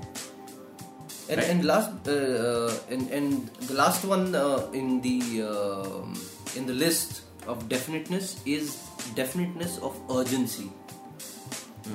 And, 1.29 1.39
Right. 1.39 1.49
and 1.49 1.63
last 1.63 1.91
uh, 2.07 2.11
uh, 2.11 2.73
and, 2.89 3.09
and 3.09 3.47
the 3.67 3.73
last 3.73 4.03
one 4.03 4.35
uh, 4.35 4.67
in 4.73 4.99
the 5.01 5.43
um 5.47 6.11
in 6.59 6.65
the 6.67 6.73
list 6.73 7.21
of 7.47 7.69
definiteness 7.69 8.35
is 8.45 8.75
definiteness 9.15 9.77
of 9.79 9.95
urgency. 10.11 10.67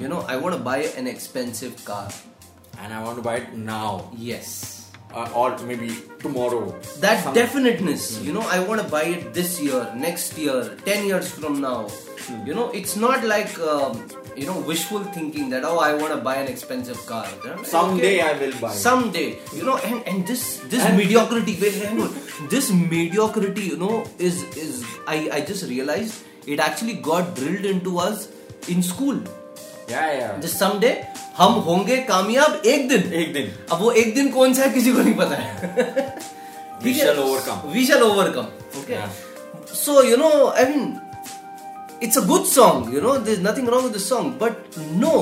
You 0.01 0.09
know, 0.09 0.25
I 0.27 0.37
want 0.37 0.57
to 0.57 0.61
buy 0.61 0.89
an 0.97 1.07
expensive 1.07 1.77
car. 1.85 2.09
And 2.81 2.93
I 2.93 3.03
want 3.03 3.17
to 3.17 3.23
buy 3.23 3.37
it 3.37 3.55
now 3.55 4.11
Yes. 4.17 4.91
uh, 5.15 5.29
or 5.35 5.57
maybe 5.65 5.91
tomorrow. 6.21 6.75
That 7.01 7.33
definiteness, 7.35 8.21
you 8.23 8.33
know, 8.33 8.43
I 8.51 8.59
want 8.61 8.83
to 8.83 8.89
buy 8.89 9.05
it 9.05 9.33
this 9.33 9.61
year, 9.61 9.91
next 9.97 10.37
year, 10.37 10.77
10 10.85 11.07
years 11.07 11.31
from 11.31 11.61
now. 11.61 11.89
You 12.45 12.55
know, 12.55 12.71
it's 12.71 12.97
not 12.97 13.25
like, 13.25 13.57
um, 13.61 14.09
you 14.37 14.47
know, 14.47 14.59
wishful 14.61 15.05
thinking 15.15 15.49
that, 15.51 15.65
oh, 15.65 15.79
I 15.79 15.95
want 15.95 16.12
to 16.12 16.19
buy 16.21 16.37
an 16.37 16.49
expensive 16.49 16.99
car. 17.07 17.25
Someday 17.62 18.21
okay. 18.21 18.21
I 18.21 18.33
will 18.41 18.53
buy. 18.61 18.73
Someday, 18.75 19.39
you 19.55 19.62
know, 19.62 19.77
and, 19.79 20.03
and 20.09 20.27
this 20.27 20.59
this 20.69 20.83
And- 20.85 20.97
mediocrity, 20.99 21.57
wait, 21.61 21.75
hang 21.75 22.01
on. 22.03 22.11
this 22.51 22.71
mediocrity, 22.73 23.62
you 23.73 23.77
know, 23.77 24.05
is 24.19 24.43
is 24.57 24.85
I 25.07 25.31
I 25.39 25.41
just 25.53 25.65
realized 25.71 26.25
it 26.47 26.59
actually 26.59 26.95
got 26.95 27.35
drilled 27.39 27.65
into 27.65 27.99
us 28.01 28.29
in 28.69 28.83
school. 28.83 29.23
जो 29.90 30.49
someday 30.49 30.90
हम 31.37 31.53
होंगे 31.66 31.96
कामयाब 32.09 32.62
एक 32.66 32.88
दिन। 32.88 33.12
एक 33.12 33.33
दिन। 33.33 33.53
अब 33.72 33.81
वो 33.81 33.90
एक 33.92 34.14
दिन 34.14 34.29
कौन 34.33 34.55
सा 34.55 34.62
है 34.62 34.70
किसी 34.70 34.92
को 34.92 35.01
नहीं 35.01 35.14
पता 35.14 35.37
है। 35.37 36.14
We 36.85 36.92
overcome 37.03 37.68
we 37.70 37.92
overcome 37.92 38.46
okay 38.81 39.01
so 39.75 40.03
you 40.03 40.16
know 40.16 40.31
I 40.49 40.64
mean 40.64 40.96
it's 42.03 42.18
a 42.18 42.25
good 42.27 42.44
song 42.44 42.94
you 42.94 43.01
know 43.01 43.16
there 43.29 43.40
nothing 43.40 43.68
wrong 43.68 43.85
with 43.85 43.92
this 43.92 44.09
song 44.09 44.38
but 44.42 44.79
no 45.05 45.12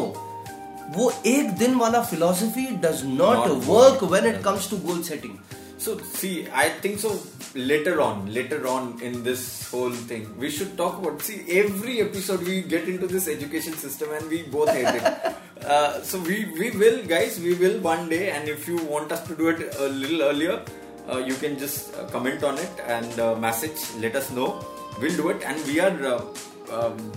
वो 0.96 1.12
एक 1.26 1.50
दिन 1.58 1.74
वाला 1.74 2.02
philosophy 2.02 2.66
does 2.82 3.02
not 3.04 3.48
work 3.66 4.02
when 4.12 4.26
it 4.26 4.42
comes 4.42 4.70
to 4.70 4.76
goal 4.86 5.02
setting 5.02 5.34
So 5.78 5.98
see, 5.98 6.48
I 6.52 6.68
think 6.68 6.98
so. 6.98 7.20
Later 7.54 8.00
on, 8.00 8.32
later 8.32 8.66
on 8.66 9.00
in 9.00 9.22
this 9.22 9.70
whole 9.70 9.92
thing, 9.92 10.36
we 10.38 10.50
should 10.50 10.76
talk 10.76 10.98
about. 10.98 11.22
See, 11.22 11.44
every 11.60 12.00
episode 12.00 12.42
we 12.42 12.62
get 12.62 12.88
into 12.88 13.06
this 13.06 13.28
education 13.28 13.74
system, 13.74 14.10
and 14.12 14.28
we 14.28 14.42
both 14.42 14.70
hate 14.70 14.94
it. 14.94 15.04
uh, 15.64 16.02
so 16.02 16.18
we 16.18 16.46
we 16.58 16.70
will, 16.70 17.04
guys, 17.04 17.38
we 17.38 17.54
will 17.54 17.80
one 17.80 18.08
day. 18.08 18.30
And 18.30 18.48
if 18.48 18.66
you 18.66 18.78
want 18.78 19.12
us 19.12 19.26
to 19.28 19.36
do 19.36 19.48
it 19.48 19.74
a 19.78 19.88
little 19.88 20.22
earlier, 20.22 20.64
uh, 21.08 21.18
you 21.18 21.34
can 21.34 21.58
just 21.58 21.94
uh, 21.94 22.06
comment 22.06 22.42
on 22.42 22.58
it 22.58 22.72
and 22.86 23.20
uh, 23.20 23.36
message. 23.36 23.78
Let 23.98 24.16
us 24.16 24.30
know. 24.30 24.64
We'll 25.00 25.16
do 25.16 25.30
it, 25.30 25.42
and 25.44 25.64
we 25.66 25.80
are. 25.80 25.96
Uh, 26.04 26.24
um, 26.72 27.12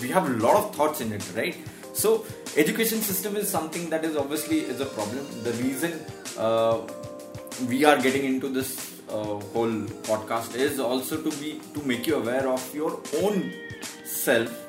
we 0.00 0.08
have 0.08 0.26
a 0.26 0.36
lot 0.44 0.56
of 0.56 0.74
thoughts 0.74 1.00
in 1.00 1.12
it, 1.12 1.24
right? 1.36 1.56
So 1.92 2.24
education 2.56 3.00
system 3.00 3.36
is 3.36 3.48
something 3.48 3.88
that 3.90 4.04
is 4.04 4.16
obviously 4.16 4.60
is 4.60 4.80
a 4.80 4.86
problem. 4.86 5.26
The 5.42 5.52
reason. 5.64 6.00
Uh, 6.36 6.80
we 7.68 7.84
are 7.84 8.00
getting 8.00 8.24
into 8.24 8.48
this 8.48 9.00
uh, 9.08 9.40
whole 9.52 9.76
podcast 10.08 10.54
is 10.54 10.78
also 10.78 11.22
to 11.22 11.30
be 11.38 11.60
to 11.74 11.82
make 11.82 12.06
you 12.06 12.16
aware 12.16 12.48
of 12.48 12.74
your 12.74 13.00
own 13.22 13.52
self. 14.04 14.62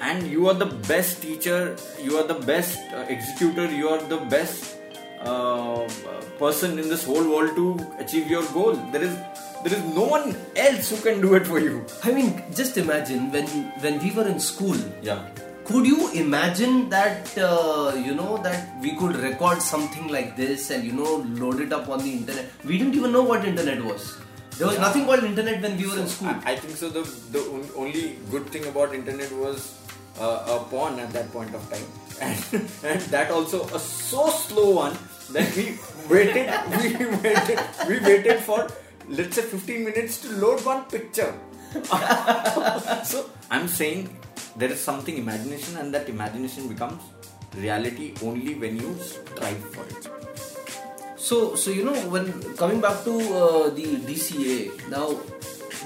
And 0.00 0.26
you 0.26 0.48
are 0.48 0.54
the 0.54 0.66
best 0.66 1.22
teacher 1.22 1.76
you 2.02 2.18
are 2.18 2.24
the 2.24 2.34
best 2.34 2.78
uh, 2.92 3.06
executor 3.08 3.66
you 3.72 3.88
are 3.88 4.02
the 4.02 4.18
best 4.18 4.76
uh, 5.20 5.88
person 6.38 6.78
in 6.78 6.88
this 6.90 7.06
whole 7.06 7.26
world 7.26 7.56
to 7.56 7.86
achieve 7.98 8.28
your 8.28 8.44
goal. 8.52 8.74
There 8.92 9.02
is 9.02 9.16
there 9.64 9.72
is 9.72 9.82
no 9.94 10.04
one 10.04 10.36
else 10.56 10.90
who 10.90 10.98
can 10.98 11.22
do 11.22 11.34
it 11.34 11.46
for 11.46 11.58
you. 11.58 11.86
I 12.02 12.12
mean 12.12 12.42
just 12.54 12.76
imagine 12.76 13.32
when 13.32 13.46
when 13.86 14.02
we 14.02 14.10
were 14.10 14.28
in 14.28 14.40
school. 14.40 14.76
Yeah 15.00 15.24
could 15.68 15.86
you 15.86 16.10
imagine 16.12 16.88
that 16.90 17.36
uh, 17.38 17.92
you 18.06 18.14
know 18.14 18.36
that 18.46 18.80
we 18.80 18.90
could 18.96 19.16
record 19.16 19.62
something 19.62 20.08
like 20.08 20.36
this 20.36 20.70
and 20.70 20.84
you 20.84 20.92
know 20.92 21.12
load 21.42 21.60
it 21.66 21.72
up 21.72 21.88
on 21.88 21.98
the 22.06 22.12
internet 22.12 22.46
we 22.64 22.78
didn't 22.78 22.94
even 23.00 23.12
know 23.12 23.22
what 23.30 23.44
internet 23.52 23.82
was 23.90 24.04
there 24.58 24.66
was 24.68 24.76
Yeah. 24.76 24.82
nothing 24.86 25.04
called 25.06 25.24
internet 25.30 25.62
when 25.62 25.76
we 25.80 25.86
were 25.92 25.98
in 26.02 26.08
school 26.08 26.28
I, 26.28 26.52
I 26.52 26.56
think 26.56 26.76
so. 26.82 26.88
The 26.96 27.02
the 27.36 27.40
on- 27.54 27.70
only 27.84 28.02
good 28.34 28.46
thing 28.56 28.66
about 28.72 28.94
internet 28.98 29.32
was 29.44 29.64
uh, 30.20 30.54
a 30.54 30.58
porn 30.72 31.00
at 31.04 31.12
that 31.16 31.32
point 31.32 31.52
of 31.58 31.64
time, 31.72 31.88
and, 32.26 32.68
and 32.90 33.00
that 33.14 33.32
also 33.38 33.64
a 33.78 33.80
so 33.80 34.28
slow 34.42 34.68
one 34.76 34.94
that 35.38 35.56
we 35.56 35.64
waited. 36.14 36.52
We 36.76 36.92
waited. 37.24 37.60
We 37.88 37.98
waited 38.10 38.38
for 38.50 38.60
let's 39.08 39.34
say 39.40 39.42
15 39.42 39.84
minutes 39.88 40.20
to 40.22 40.28
load 40.44 40.64
one 40.64 40.84
picture. 40.94 41.32
so 43.12 43.28
I'm 43.50 43.66
saying 43.68 44.16
there 44.56 44.70
is 44.70 44.80
something 44.80 45.16
imagination, 45.16 45.76
and 45.76 45.92
that 45.94 46.08
imagination 46.08 46.68
becomes 46.68 47.02
reality 47.56 48.14
only 48.22 48.54
when 48.54 48.76
you 48.78 48.96
strive 48.98 49.58
for 49.74 49.84
it. 49.86 50.08
So, 51.16 51.54
so 51.54 51.70
you 51.70 51.84
know, 51.84 51.94
when 52.10 52.32
coming 52.56 52.80
back 52.80 53.04
to 53.04 53.12
uh, 53.12 53.70
the 53.70 53.96
DCA, 54.08 54.88
now 54.90 55.20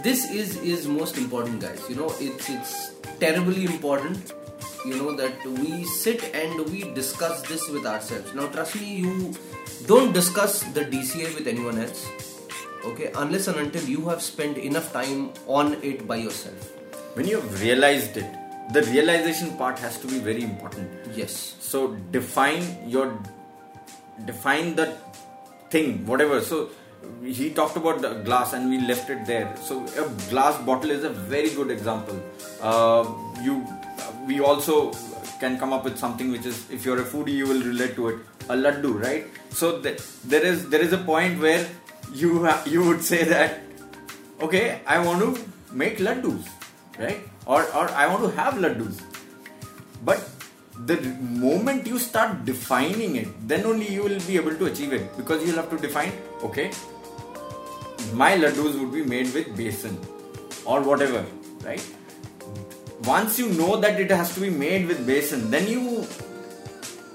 this 0.03 0.31
is 0.31 0.57
is 0.57 0.87
most 0.87 1.19
important 1.19 1.61
guys. 1.61 1.83
You 1.89 1.97
know 1.97 2.13
it's 2.21 2.49
it's 2.49 2.93
terribly 3.19 3.65
important 3.65 4.35
you 4.85 4.97
know 4.97 5.13
that 5.15 5.45
we 5.45 5.85
sit 5.85 6.23
and 6.35 6.65
we 6.71 6.83
discuss 6.95 7.43
this 7.49 7.69
with 7.69 7.85
ourselves. 7.85 8.35
Now 8.35 8.47
trust 8.47 8.77
me 8.77 8.95
you 8.97 9.35
don't 9.87 10.13
discuss 10.13 10.63
the 10.75 10.85
dca 10.85 11.35
with 11.35 11.47
anyone 11.47 11.79
else 11.79 12.09
okay 12.85 13.11
unless 13.15 13.47
and 13.49 13.59
until 13.59 13.85
you 13.85 14.09
have 14.09 14.21
spent 14.23 14.59
enough 14.59 14.93
time 14.93 15.31
on 15.47 15.75
it 15.83 16.07
by 16.07 16.17
yourself. 16.17 16.73
When 17.15 17.27
you've 17.27 17.63
realized 17.63 18.17
it 18.17 18.31
the 18.73 18.83
realization 18.83 19.57
part 19.57 19.79
has 19.79 19.99
to 19.99 20.07
be 20.07 20.19
very 20.19 20.43
important. 20.43 20.91
Yes. 21.15 21.57
So 21.61 21.95
define 22.11 22.65
your 22.87 23.19
define 24.25 24.75
the 24.75 24.97
thing 25.71 26.07
whatever. 26.07 26.41
So 26.41 26.71
he 27.23 27.51
talked 27.51 27.77
about 27.77 28.01
the 28.03 28.15
glass 28.29 28.53
and 28.53 28.69
we 28.71 28.81
left 28.81 29.11
it 29.11 29.25
there. 29.27 29.55
So 29.57 29.85
a 29.97 30.09
glass 30.31 30.61
bottle 30.63 30.91
is 30.91 31.05
a 31.05 31.11
very 31.11 31.51
good 31.51 31.71
example. 31.71 32.21
Uh, 32.61 33.07
you 33.43 33.67
we 34.27 34.41
also 34.41 34.93
can 35.41 35.59
come 35.59 35.73
up 35.73 35.85
with 35.85 35.97
something 35.97 36.31
which 36.33 36.45
is 36.45 36.69
if 36.71 36.85
you're 36.85 37.01
a 37.01 37.05
foodie 37.05 37.37
you 37.43 37.47
will 37.47 37.63
relate 37.63 37.95
to 37.97 38.09
it. 38.09 38.19
A 38.49 38.57
laddu 38.57 39.01
right? 39.03 39.27
So 39.51 39.81
th- 39.81 40.01
there 40.25 40.45
is 40.45 40.69
there 40.69 40.81
is 40.81 40.93
a 40.93 40.99
point 40.99 41.41
where 41.41 41.67
you 42.13 42.45
ha- 42.45 42.63
you 42.67 42.83
would 42.85 43.03
say 43.03 43.25
that 43.25 43.61
okay 44.41 44.81
i 44.87 44.99
want 45.07 45.21
to 45.21 45.45
make 45.81 45.99
laddus 45.99 46.47
right 46.99 47.21
or 47.55 47.63
or 47.81 47.87
i 48.03 48.07
want 48.11 48.23
to 48.25 48.31
have 48.41 48.55
laddus. 48.65 49.01
But 50.09 50.29
the 50.89 50.97
moment 51.45 51.89
you 51.93 51.99
start 51.99 52.45
defining 52.49 53.17
it 53.21 53.49
then 53.53 53.65
only 53.71 53.89
you 53.95 54.03
will 54.05 54.21
be 54.27 54.37
able 54.37 54.55
to 54.61 54.67
achieve 54.67 54.93
it. 54.93 55.17
Because 55.17 55.45
you'll 55.45 55.57
have 55.57 55.71
to 55.71 55.79
define 55.87 56.13
okay 56.49 56.71
my 58.23 58.37
laddus 58.43 58.79
would 58.81 58.93
be 58.93 59.05
made 59.15 59.33
with 59.35 59.49
besan 59.57 59.97
or 60.65 60.81
whatever 60.83 61.25
right? 61.65 61.85
Once 63.05 63.39
you 63.39 63.49
know 63.49 63.77
that 63.77 64.01
it 64.01 64.11
has 64.11 64.35
to 64.35 64.41
be 64.41 64.51
made 64.51 64.87
with 64.87 65.07
besan 65.07 65.51
then 65.57 65.69
you 65.69 66.07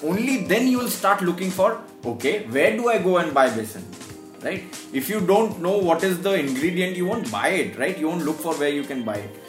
only 0.04 0.38
then 0.52 0.68
you 0.68 0.80
will 0.80 0.94
start 1.00 1.22
looking 1.22 1.52
for 1.52 1.70
okay 2.14 2.36
where 2.58 2.76
do 2.78 2.90
i 2.90 2.98
go 2.98 3.18
and 3.18 3.34
buy 3.34 3.48
besan 3.50 3.84
right? 4.44 4.64
If 4.92 5.10
you 5.10 5.22
don't 5.22 5.62
know 5.62 5.78
what 5.78 6.04
is 6.04 6.22
the 6.22 6.34
ingredient 6.34 6.98
you 6.98 7.06
won't 7.06 7.32
buy 7.32 7.50
it 7.50 7.80
right? 7.80 7.98
You 7.98 8.10
won't 8.10 8.26
look 8.26 8.40
for 8.40 8.54
where 8.56 8.70
you 8.70 8.84
can 8.84 9.04
buy 9.04 9.16
it 9.16 9.40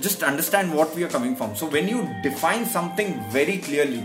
just 0.00 0.22
understand 0.22 0.74
what 0.74 0.94
we 0.94 1.04
are 1.04 1.08
coming 1.16 1.34
from 1.36 1.54
so 1.54 1.66
when 1.66 1.88
you 1.88 2.08
define 2.22 2.64
something 2.66 3.14
very 3.30 3.58
clearly 3.58 4.04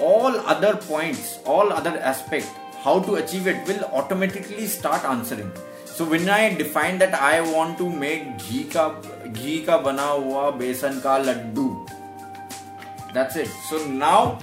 all 0.00 0.36
other 0.54 0.76
points 0.76 1.38
all 1.46 1.72
other 1.72 1.96
aspect 2.12 2.46
how 2.84 2.98
to 3.00 3.14
achieve 3.16 3.46
it 3.46 3.66
will 3.66 3.84
automatically 4.00 4.66
start 4.66 5.04
answering 5.04 5.50
so 5.86 6.04
when 6.04 6.28
i 6.28 6.54
define 6.54 6.98
that 6.98 7.14
i 7.14 7.40
want 7.54 7.76
to 7.78 7.88
make 8.04 8.24
ghee 8.44 8.64
ka 8.76 8.86
ghee 9.40 9.58
ka 9.66 9.80
bana 9.88 10.06
hua 10.12 10.46
besan 10.62 11.02
ka 11.08 11.18
laddu 11.26 11.66
that's 13.14 13.36
it 13.36 13.50
so 13.68 13.82
now 14.04 14.38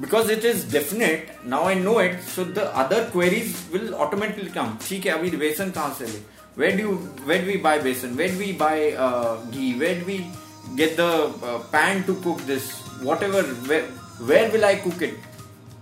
because 0.00 0.30
it 0.36 0.44
is 0.44 0.64
definite 0.76 1.28
now 1.44 1.64
i 1.72 1.74
know 1.74 1.98
it 2.04 2.22
so 2.34 2.44
the 2.44 2.64
other 2.84 3.00
queries 3.16 3.50
will 3.74 3.94
automatically 3.94 4.50
come 4.56 4.72
ठीक 4.88 5.06
है 5.06 5.12
अभी 5.18 5.30
बेसन 5.44 5.70
कहाँ 5.76 5.94
से 5.98 6.06
ले 6.12 6.22
Where 6.59 6.75
do 6.75 6.83
you 6.85 6.95
where 7.27 7.39
do 7.41 7.47
we 7.51 7.57
buy 7.65 7.79
besan 7.79 8.17
where 8.19 8.31
do 8.31 8.37
we 8.37 8.51
buy 8.51 8.91
uh, 8.91 9.35
ghee? 9.51 9.79
Where 9.79 9.95
do 9.99 10.05
we 10.05 10.17
get 10.75 10.97
the 10.97 11.11
uh, 11.49 11.59
pan 11.71 12.03
to 12.03 12.15
cook 12.15 12.39
this? 12.51 12.71
Whatever 13.09 13.43
where, 13.69 13.85
where 14.31 14.51
will 14.51 14.65
i 14.65 14.75
cook 14.75 15.01
it? 15.01 15.15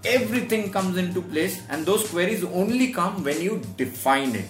Everything 0.06 0.72
comes 0.72 0.98
into 0.98 1.22
place 1.22 1.62
and 1.70 1.86
those 1.86 2.08
queries 2.10 2.44
only 2.44 2.92
come 2.94 3.24
when 3.24 3.42
you 3.42 3.60
define 3.76 4.36
it. 4.36 4.50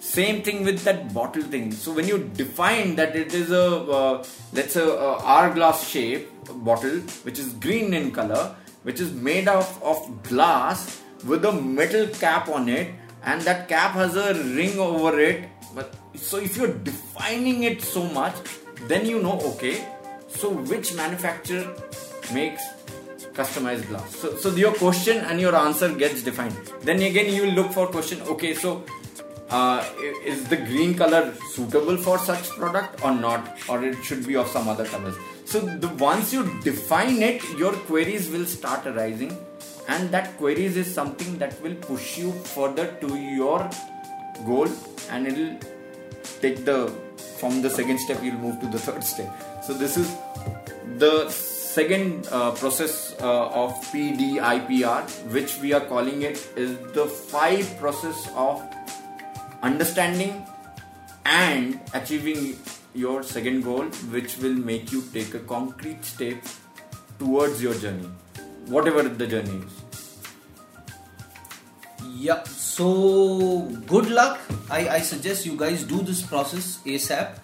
Same 0.00 0.42
thing 0.42 0.64
with 0.64 0.82
that 0.82 1.14
bottle 1.14 1.42
thing. 1.42 1.70
So 1.70 1.92
when 1.92 2.08
you 2.08 2.18
define 2.34 2.96
that 2.96 3.14
it 3.14 3.32
is 3.32 3.52
a 3.52 3.66
uh, 3.98 4.24
let's 4.52 4.74
say 4.74 4.84
hourglass 5.34 5.86
shape 5.88 6.28
bottle 6.70 6.98
which 7.28 7.38
is 7.38 7.52
green 7.66 7.94
in 7.94 8.10
color 8.10 8.56
which 8.82 8.98
is 8.98 9.12
made 9.12 9.46
of, 9.46 9.70
of 9.84 10.22
glass 10.24 11.00
with 11.24 11.44
a 11.44 11.52
metal 11.52 12.08
cap 12.08 12.48
on 12.48 12.68
it 12.68 12.92
and 13.22 13.40
that 13.42 13.68
cap 13.68 13.92
has 13.92 14.16
a 14.16 14.34
ring 14.34 14.78
over 14.78 15.20
it 15.20 15.48
but 15.74 15.94
so 16.14 16.38
if 16.38 16.56
you're 16.56 16.74
defining 16.90 17.62
it 17.64 17.82
so 17.82 18.04
much 18.04 18.34
then 18.88 19.06
you 19.06 19.22
know 19.22 19.40
okay 19.40 19.86
so 20.28 20.50
which 20.50 20.94
manufacturer 20.94 21.74
makes 22.32 22.62
customized 23.32 23.86
glass? 23.88 24.16
So, 24.16 24.36
so 24.36 24.54
your 24.54 24.72
question 24.74 25.18
and 25.18 25.40
your 25.40 25.54
answer 25.54 25.92
gets 25.94 26.22
defined. 26.22 26.56
Then 26.82 27.02
again 27.02 27.32
you 27.32 27.42
will 27.42 27.52
look 27.52 27.72
for 27.72 27.86
question 27.86 28.20
okay 28.22 28.54
so 28.54 28.84
uh, 29.50 29.84
is 30.24 30.44
the 30.48 30.56
green 30.56 30.94
color 30.94 31.34
suitable 31.50 31.96
for 31.96 32.18
such 32.18 32.50
product 32.50 33.04
or 33.04 33.12
not? 33.12 33.58
Or 33.68 33.84
it 33.84 34.02
should 34.04 34.26
be 34.26 34.36
of 34.36 34.48
some 34.48 34.68
other 34.68 34.84
colors. 34.84 35.16
So 35.44 35.60
the 35.60 35.88
once 35.88 36.32
you 36.32 36.60
define 36.62 37.22
it 37.22 37.42
your 37.58 37.72
queries 37.72 38.30
will 38.30 38.46
start 38.46 38.86
arising. 38.86 39.36
And 39.88 40.10
that 40.12 40.36
queries 40.36 40.76
is 40.76 40.92
something 40.94 41.38
that 41.38 41.60
will 41.60 41.74
push 41.74 42.16
you 42.16 42.30
further 42.30 42.92
to 43.00 43.16
your 43.16 43.68
goal 44.46 44.68
and 45.10 45.26
it'll 45.26 45.56
take 46.40 46.64
the 46.64 46.92
from 47.38 47.62
the 47.62 47.70
second 47.70 47.98
step 47.98 48.22
you'll 48.22 48.42
move 48.46 48.60
to 48.60 48.66
the 48.66 48.78
third 48.78 49.02
step. 49.02 49.30
So 49.64 49.72
this 49.72 49.96
is 49.96 50.14
the 50.98 51.30
second 51.30 52.26
uh, 52.30 52.50
process 52.52 53.14
uh, 53.20 53.62
of 53.62 53.72
pdipr 53.92 55.02
which 55.34 55.58
we 55.60 55.72
are 55.72 55.84
calling 55.92 56.22
it 56.22 56.38
is 56.56 56.76
the 56.94 57.06
five 57.06 57.68
process 57.78 58.28
of 58.34 58.62
understanding 59.62 60.44
and 61.24 61.78
achieving 61.94 62.56
your 62.94 63.22
second 63.22 63.62
goal 63.62 63.84
which 64.16 64.36
will 64.38 64.58
make 64.70 64.90
you 64.90 65.02
take 65.12 65.34
a 65.34 65.38
concrete 65.54 66.04
step 66.04 66.50
towards 67.20 67.62
your 67.62 67.74
journey 67.74 68.10
whatever 68.66 69.02
the 69.22 69.26
journey 69.26 69.62
is 69.68 69.89
yeah 72.04 72.42
so 72.44 73.62
good 73.86 74.08
luck. 74.10 74.38
I, 74.70 74.88
I 74.88 75.00
suggest 75.00 75.46
you 75.46 75.56
guys 75.56 75.84
do 75.84 76.00
this 76.02 76.22
process 76.22 76.78
asap 76.86 77.38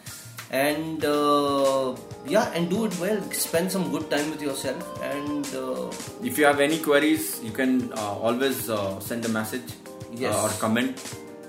and 0.51 1.05
uh, 1.05 1.97
yeah 2.27 2.51
and 2.55 2.71
do 2.71 2.85
it 2.87 2.99
well. 3.01 3.21
Spend 3.33 3.71
some 3.73 3.91
good 3.91 4.11
time 4.11 4.31
with 4.31 4.43
yourself. 4.43 4.81
And 5.03 5.45
uh, 5.55 5.91
if 6.23 6.39
you 6.39 6.45
have 6.45 6.61
any 6.61 6.79
queries 6.79 7.41
you 7.43 7.51
can 7.53 7.93
uh, 7.93 8.13
always 8.27 8.71
uh, 8.71 8.99
send 9.01 9.25
a 9.25 9.29
message 9.29 9.73
Yes. 10.13 10.35
uh, 10.35 10.45
or 10.45 10.51
comment. 10.61 11.03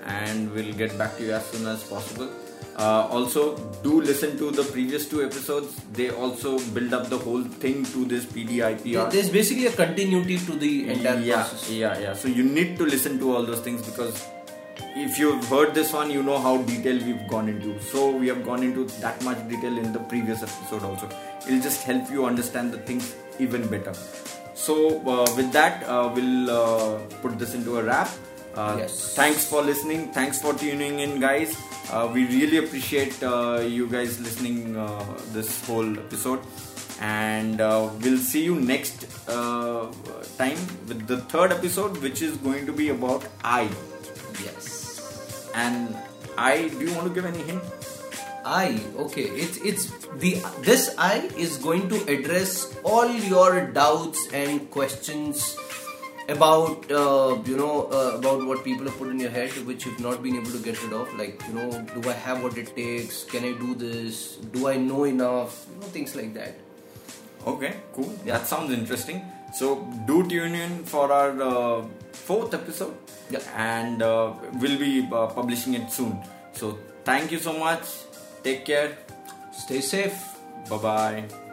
And 0.06 0.52
we'll 0.54 0.74
get 0.74 0.98
back 0.98 1.17
to 1.17 1.24
you 1.24 1.34
as 1.34 1.46
soon 1.46 1.67
as 1.67 1.84
possible 1.84 2.30
uh, 2.78 3.08
also 3.10 3.58
do 3.82 4.02
listen 4.02 4.38
to 4.38 4.52
the 4.52 4.63
previous 4.63 5.10
two 5.10 5.24
episodes 5.24 5.76
they 5.93 6.10
also 6.10 6.60
build 6.76 6.93
up 6.93 7.10
the 7.10 7.17
whole 7.17 7.43
thing 7.43 7.84
to 7.86 8.06
this 8.06 8.26
pdipr 8.26 9.12
there's 9.12 9.30
basically 9.30 9.65
a 9.65 9.72
continuity 9.72 10.38
to 10.38 10.54
the 10.54 10.89
entire 10.89 11.20
yeah, 11.20 11.36
process 11.36 11.70
Yeah, 11.70 12.00
yeah. 12.00 12.13
So 12.13 12.28
you 12.28 12.43
need 12.43 12.78
to 12.78 12.86
listen 12.86 13.20
to 13.20 13.36
all 13.36 13.43
those 13.43 13.62
things 13.62 13.86
because 13.86 14.26
if 14.96 15.20
you've 15.20 15.48
heard 15.48 15.74
this 15.74 15.93
one, 15.93 16.10
you 16.10 16.24
know 16.24 16.39
how 16.39 16.58
detailed 16.63 17.04
we've 17.04 17.28
gone 17.28 17.50
into. 17.50 17.80
So 17.82 18.10
we 18.10 18.28
have 18.28 18.43
gone 18.43 18.63
into 18.63 18.86
that 19.02 19.24
much 19.24 19.48
detail 19.48 19.78
in 19.78 19.93
the 19.93 20.00
previous 20.00 20.43
episode 20.43 20.84
also. 20.84 21.10
It'll 21.46 21.62
just 21.62 21.84
help 21.84 22.10
you 22.10 22.26
understand 22.26 22.72
the 22.72 22.80
things 22.80 23.15
even 23.39 23.67
better. 23.67 23.93
So 24.56 25.00
uh, 25.08 25.28
with 25.36 25.52
that, 25.52 25.84
uh, 25.84 26.12
we'll 26.13 26.50
uh, 26.50 27.00
put 27.22 27.38
this 27.38 27.54
into 27.54 27.78
a 27.78 27.84
wrap. 27.84 28.10
Uh, 28.58 28.76
Yes. 28.80 29.15
Thanks 29.15 29.46
for 29.48 29.62
listening. 29.62 30.12
Thanks 30.13 30.41
for 30.41 30.54
tuning 30.54 31.00
in, 31.00 31.20
guys. 31.20 31.56
Uh, 31.91 32.10
we 32.13 32.26
really 32.28 32.58
appreciate 32.58 33.22
uh, 33.24 33.60
you 33.63 33.88
guys 33.88 34.20
listening 34.20 34.76
uh, 34.76 35.04
this 35.32 35.52
whole 35.67 35.91
episode, 36.00 36.41
and 37.00 37.62
uh, 37.62 37.89
we'll 38.02 38.17
see 38.17 38.43
you 38.43 38.56
next 38.56 39.06
uh, 39.30 39.91
time 40.39 40.58
with 40.88 41.06
the 41.08 41.17
third 41.36 41.52
episode, 41.52 41.98
which 42.08 42.22
is 42.22 42.36
going 42.38 42.65
to 42.65 42.74
be 42.74 42.89
about 42.89 43.28
I. 43.43 43.70
yes 44.43 44.65
And 45.54 45.96
I, 46.38 46.67
do 46.70 46.86
you 46.86 46.93
want 46.96 47.08
to 47.08 47.13
give 47.13 47.26
any 47.26 47.43
hint? 47.52 47.62
I 48.50 48.80
okay 49.04 49.24
it's 49.43 49.58
it's 49.70 49.88
the 50.24 50.30
this 50.67 50.84
I 50.98 51.15
is 51.46 51.58
going 51.63 51.89
to 51.93 51.98
address 52.13 52.52
all 52.91 53.10
your 53.32 53.65
doubts 53.78 54.22
and 54.41 54.70
questions 54.76 55.41
about 56.30 56.92
uh, 56.92 57.38
you 57.46 57.56
know 57.58 57.88
uh, 57.98 58.18
about 58.18 58.46
what 58.46 58.63
people 58.63 58.86
have 58.86 58.98
put 58.98 59.10
in 59.10 59.20
your 59.20 59.30
head 59.30 59.52
which 59.66 59.86
you've 59.86 60.00
not 60.00 60.22
been 60.22 60.36
able 60.36 60.52
to 60.52 60.60
get 60.60 60.82
rid 60.84 60.94
of 60.94 61.13
like 61.18 61.42
you 61.48 61.54
know 61.54 61.70
do 61.96 62.10
I 62.10 62.13
have 62.13 62.44
what 62.44 62.58
it 62.58 62.76
takes 62.76 63.24
can 63.24 63.46
I 63.46 63.54
do 63.54 63.76
this 63.76 64.36
do 64.58 64.68
I 64.68 64.76
know 64.78 65.04
enough 65.06 65.66
you 65.74 65.80
know 65.82 65.88
things 65.88 66.16
like 66.16 66.34
that 66.34 66.56
Okay, 67.48 67.76
cool. 67.94 68.10
That 68.26 68.46
sounds 68.46 68.74
interesting. 68.74 69.22
So 69.54 69.88
do 70.06 70.28
tune 70.28 70.54
in 70.54 70.84
for 70.84 71.10
our 71.13 71.32
uh, 71.42 71.86
fourth 72.12 72.54
episode, 72.54 72.98
Yeah. 73.30 73.40
and 73.56 74.02
uh, 74.02 74.34
we'll 74.60 74.78
be 74.78 75.08
uh, 75.10 75.28
publishing 75.28 75.76
it 75.76 75.90
soon. 75.90 76.20
So 76.52 76.78
thank 77.06 77.32
you 77.32 77.40
so 77.40 77.54
much. 77.58 77.88
Take 78.44 78.66
care. 78.66 78.98
stay 79.58 79.80
safe 79.82 80.18
Bye 80.70 80.78
bye. 80.78 81.47